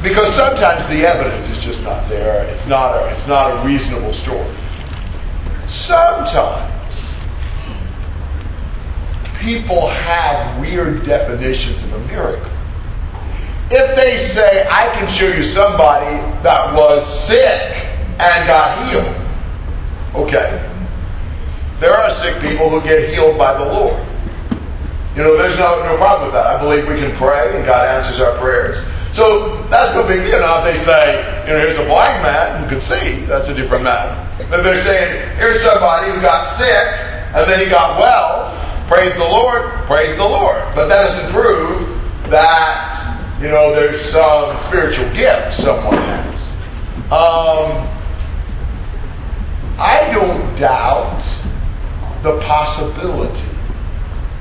Because 0.00 0.32
sometimes 0.36 0.86
the 0.86 1.04
evidence 1.04 1.48
is 1.48 1.58
just 1.58 1.82
not 1.82 2.08
there. 2.08 2.44
It's 2.44 2.68
not 2.68 2.94
a, 2.94 3.12
it's 3.12 3.26
not 3.26 3.50
a 3.50 3.66
reasonable 3.66 4.12
story. 4.12 4.54
Sometimes 5.66 6.72
people 9.40 9.88
have 9.88 10.60
weird 10.60 11.04
definitions 11.04 11.82
of 11.82 11.92
a 11.92 11.98
miracle. 12.06 12.52
If 13.72 13.96
they 13.96 14.18
say, 14.18 14.68
I 14.70 14.94
can 14.94 15.08
show 15.08 15.26
you 15.26 15.42
somebody 15.42 16.14
that 16.44 16.72
was 16.72 17.26
sick 17.26 17.74
and 18.20 18.46
got 18.46 18.88
healed, 18.88 19.16
okay. 20.14 20.75
There 21.80 21.92
are 21.92 22.10
sick 22.10 22.40
people 22.40 22.70
who 22.70 22.80
get 22.80 23.10
healed 23.10 23.36
by 23.36 23.52
the 23.52 23.64
Lord. 23.64 24.02
You 25.14 25.22
know, 25.22 25.36
there's 25.36 25.58
no, 25.58 25.82
no 25.84 25.96
problem 25.96 26.28
with 26.28 26.34
that. 26.34 26.46
I 26.46 26.60
believe 26.60 26.88
we 26.88 27.00
can 27.00 27.14
pray 27.16 27.56
and 27.56 27.64
God 27.64 27.88
answers 27.88 28.20
our 28.20 28.38
prayers. 28.38 28.78
So 29.16 29.62
that's 29.68 29.94
no 29.94 30.06
big 30.06 30.22
deal. 30.24 30.40
Now, 30.40 30.64
if 30.66 30.74
they 30.74 30.78
say, 30.78 31.18
you 31.46 31.54
know, 31.54 31.60
here's 31.60 31.78
a 31.78 31.84
blind 31.84 32.22
man 32.22 32.62
who 32.62 32.68
can 32.68 32.80
see, 32.80 33.24
that's 33.24 33.48
a 33.48 33.54
different 33.54 33.84
matter. 33.84 34.12
But 34.50 34.62
they're 34.62 34.82
saying, 34.82 35.38
here's 35.38 35.62
somebody 35.62 36.12
who 36.12 36.20
got 36.20 36.54
sick 36.56 36.86
and 37.34 37.48
then 37.48 37.60
he 37.60 37.66
got 37.70 37.98
well, 37.98 38.52
praise 38.88 39.14
the 39.14 39.24
Lord, 39.24 39.62
praise 39.84 40.14
the 40.16 40.24
Lord. 40.24 40.62
But 40.74 40.88
that 40.88 41.08
doesn't 41.08 41.32
prove 41.32 41.88
that, 42.30 43.38
you 43.40 43.48
know, 43.48 43.74
there's 43.74 44.00
some 44.00 44.56
spiritual 44.66 45.10
gift 45.14 45.54
someone 45.54 45.96
has. 45.96 46.52
Um, 47.12 47.88
I 49.78 50.10
don't 50.12 50.58
doubt 50.58 51.22
the 52.26 52.40
possibility 52.40 53.48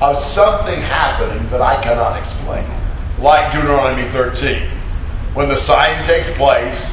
of 0.01 0.17
something 0.17 0.81
happening 0.81 1.47
that 1.51 1.61
I 1.61 1.81
cannot 1.83 2.17
explain. 2.17 2.65
Like 3.19 3.53
Deuteronomy 3.53 4.09
13. 4.09 4.67
When 5.35 5.49
the 5.49 5.55
sign 5.55 6.03
takes 6.05 6.31
place, 6.31 6.91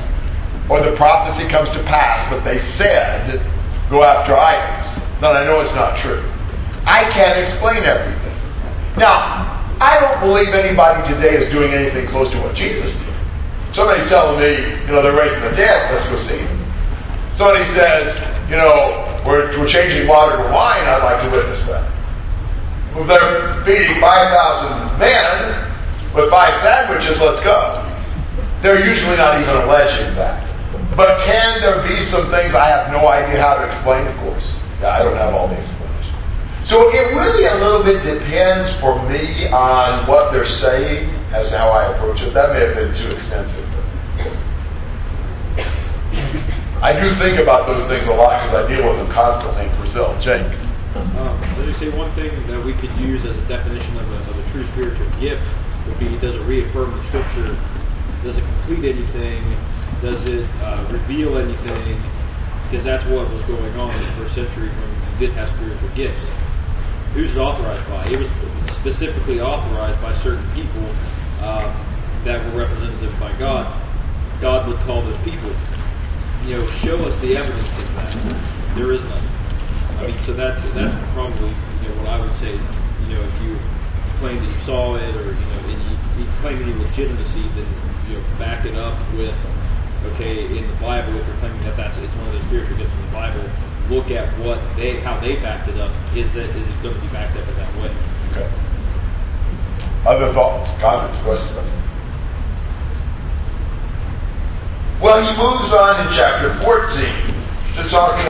or 0.69 0.83
the 0.83 0.95
prophecy 0.95 1.49
comes 1.49 1.71
to 1.71 1.83
pass, 1.85 2.29
but 2.29 2.45
they 2.45 2.59
said, 2.59 3.41
go 3.89 4.05
after 4.05 4.37
idols. 4.37 5.03
Then 5.23 5.35
I 5.35 5.45
know 5.45 5.61
it's 5.61 5.75
not 5.75 5.97
true. 5.97 6.23
I 6.85 7.09
can't 7.11 7.39
explain 7.39 7.83
everything. 7.85 8.37
Now, 8.99 9.65
I 9.81 9.99
don't 9.99 10.21
believe 10.21 10.49
anybody 10.49 11.09
today 11.09 11.37
is 11.37 11.49
doing 11.51 11.73
anything 11.73 12.07
close 12.09 12.29
to 12.31 12.41
what 12.43 12.55
Jesus 12.55 12.93
did. 12.93 13.15
Somebody's 13.75 14.09
telling 14.11 14.39
me, 14.39 14.79
you 14.83 14.93
know, 14.93 15.01
they're 15.01 15.17
raising 15.17 15.41
the 15.41 15.57
dead, 15.57 15.91
let's 15.95 16.07
go 16.07 16.17
see. 16.17 16.45
Somebody 17.35 17.65
says, 17.71 18.32
you 18.49 18.57
know, 18.57 19.23
we're, 19.27 19.57
we're 19.59 19.69
changing 19.69 20.07
water 20.09 20.37
to 20.37 20.45
wine, 20.45 20.83
I'd 20.85 21.03
like 21.03 21.23
to 21.23 21.31
witness 21.37 21.65
that. 21.67 21.91
If 22.95 23.07
they're 23.07 23.65
feeding 23.65 24.01
5,000 24.01 24.99
men 24.99 25.73
with 26.15 26.29
five 26.31 26.61
sandwiches, 26.61 27.21
let's 27.21 27.41
go. 27.41 27.89
They're 28.61 28.87
usually 28.87 29.17
not 29.17 29.41
even 29.41 29.57
alleging 29.57 30.15
that. 30.17 30.49
But 30.97 31.25
can 31.25 31.61
there 31.63 31.83
be 31.89 32.03
some 32.05 32.31
things 32.31 32.55
I 32.55 32.69
have 32.69 32.93
no 32.93 33.09
idea 33.09 33.41
how 33.41 33.57
to 33.57 33.67
explain? 33.67 34.07
Of 34.07 34.17
course. 34.19 34.47
Yeah, 34.81 34.91
I 34.91 35.03
don't 35.03 35.17
have 35.17 35.35
all 35.35 35.49
the 35.49 35.57
explanation. 35.57 36.15
So 36.65 36.81
it 36.93 37.15
really 37.15 37.47
a 37.47 37.55
little 37.55 37.83
bit 37.83 38.03
depends 38.03 38.73
for 38.75 39.03
me 39.09 39.49
on 39.49 40.07
what 40.07 40.33
they're 40.33 40.45
saying 40.45 41.09
as 41.33 41.49
to 41.49 41.59
how 41.59 41.71
I 41.71 41.95
approach 41.95 42.23
it. 42.23 42.35
That 42.35 42.53
may 42.53 42.61
have 42.61 42.75
been 42.75 42.95
too 42.95 43.09
extensive. 43.17 43.67
I 46.83 47.01
do 47.01 47.15
think 47.15 47.39
about 47.39 47.69
those 47.69 47.87
things 47.87 48.09
a 48.09 48.13
lot 48.13 48.43
because 48.43 48.65
I 48.65 48.69
deal 48.69 48.89
with 48.89 48.99
them 48.99 49.09
constantly 49.09 49.67
in 49.67 49.77
Brazil. 49.77 50.19
Jake. 50.19 50.43
Um, 50.97 51.41
let 51.57 51.69
me 51.69 51.73
say 51.75 51.89
one 51.91 52.11
thing 52.13 52.31
that 52.49 52.65
we 52.65 52.73
could 52.73 52.91
use 52.97 53.25
as 53.25 53.39
a 53.39 53.43
definition 53.43 53.97
of 53.99 54.11
a, 54.11 54.17
of 54.31 54.37
a 54.37 54.51
true 54.51 54.65
spiritual 54.65 55.07
gift 55.21 55.43
would 55.87 55.97
be 56.01 56.19
does 56.19 56.35
it 56.35 56.41
reaffirm 56.41 56.91
the 56.91 57.03
scripture? 57.05 57.57
Does 58.25 58.39
it 58.39 58.45
complete 58.45 58.97
anything? 58.97 59.57
Does 60.01 60.29
it 60.29 60.45
uh, 60.61 60.85
reveal 60.91 61.39
anything? 61.39 62.03
Because 62.65 62.85
that's 62.85 63.05
what 63.05 63.33
was 63.33 63.45
going 63.45 63.77
on 63.77 63.95
in 63.95 64.03
the 64.03 64.13
first 64.15 64.35
century 64.35 64.69
when 64.69 65.13
we 65.13 65.27
did 65.27 65.37
have 65.37 65.51
spiritual 65.51 65.89
gifts. 65.91 66.27
Who's 67.15 67.31
it 67.31 67.39
authorized 67.39 67.89
by? 67.89 68.09
It 68.09 68.19
was 68.19 68.29
specifically 68.75 69.41
authorized 69.41 70.03
by 70.03 70.15
certain 70.15 70.51
people 70.53 70.83
um, 71.47 71.73
that 72.25 72.45
were 72.45 72.59
represented 72.59 73.21
by 73.21 73.33
God. 73.39 73.81
God 74.41 74.67
would 74.67 74.79
call 74.81 75.03
those 75.03 75.17
people, 75.19 75.51
you 76.47 76.59
know, 76.59 76.67
show 76.67 76.97
us 77.05 77.17
the 77.19 77.37
evidence 77.37 77.83
of 77.83 77.95
that. 77.95 78.75
There 78.75 78.93
is 78.93 79.05
none. 79.05 79.25
I 79.99 80.07
mean, 80.09 80.19
so 80.19 80.33
that's 80.33 80.69
that's 80.71 80.95
probably 81.13 81.49
you 81.49 81.89
know 81.89 81.95
what 82.03 82.09
I 82.09 82.21
would 82.21 82.35
say. 82.37 82.53
You 82.53 83.15
know, 83.15 83.23
if 83.23 83.43
you 83.43 83.59
claim 84.19 84.43
that 84.43 84.53
you 84.53 84.59
saw 84.61 84.97
it, 84.97 85.15
or 85.15 85.23
you 85.23 85.47
know, 85.47 85.59
and 85.71 85.83
you, 85.83 86.25
you 86.25 86.31
claim 86.41 86.63
any 86.63 86.75
legitimacy, 86.75 87.43
then 87.55 87.67
you 88.09 88.17
know, 88.17 88.39
back 88.39 88.65
it 88.65 88.77
up 88.77 88.99
with 89.15 89.35
okay 90.13 90.47
in 90.59 90.67
the 90.69 90.77
Bible. 90.77 91.15
If 91.15 91.27
you're 91.27 91.37
claiming 91.37 91.63
that 91.65 91.77
that's 91.77 91.97
it's 91.99 92.15
one 92.17 92.29
of 92.29 92.35
the 92.35 92.43
spiritual 92.43 92.77
gifts 92.77 92.91
in 92.91 93.03
the 93.03 93.13
Bible, 93.13 93.45
look 93.89 94.11
at 94.11 94.27
what 94.41 94.59
they 94.77 94.99
how 95.01 95.21
they 95.21 95.37
backed 95.37 95.69
it 95.69 95.79
up. 95.79 95.95
Is 96.17 96.33
that 96.33 96.51
is 96.57 96.67
it 96.67 96.83
going 96.83 96.95
to 96.95 97.01
be 97.01 97.09
backed 97.09 97.37
up 97.37 97.47
in 97.47 97.55
that 97.57 97.75
way? 97.77 97.95
Okay. 98.33 98.51
Other 100.05 100.33
thoughts, 100.33 100.69
comments, 100.81 101.21
questions? 101.21 101.83
Well, 105.03 105.19
he 105.19 105.37
moves 105.37 105.73
on 105.73 106.07
in 106.07 106.13
chapter 106.13 106.55
14 106.63 107.03
to 107.75 107.89
talking 107.91 108.21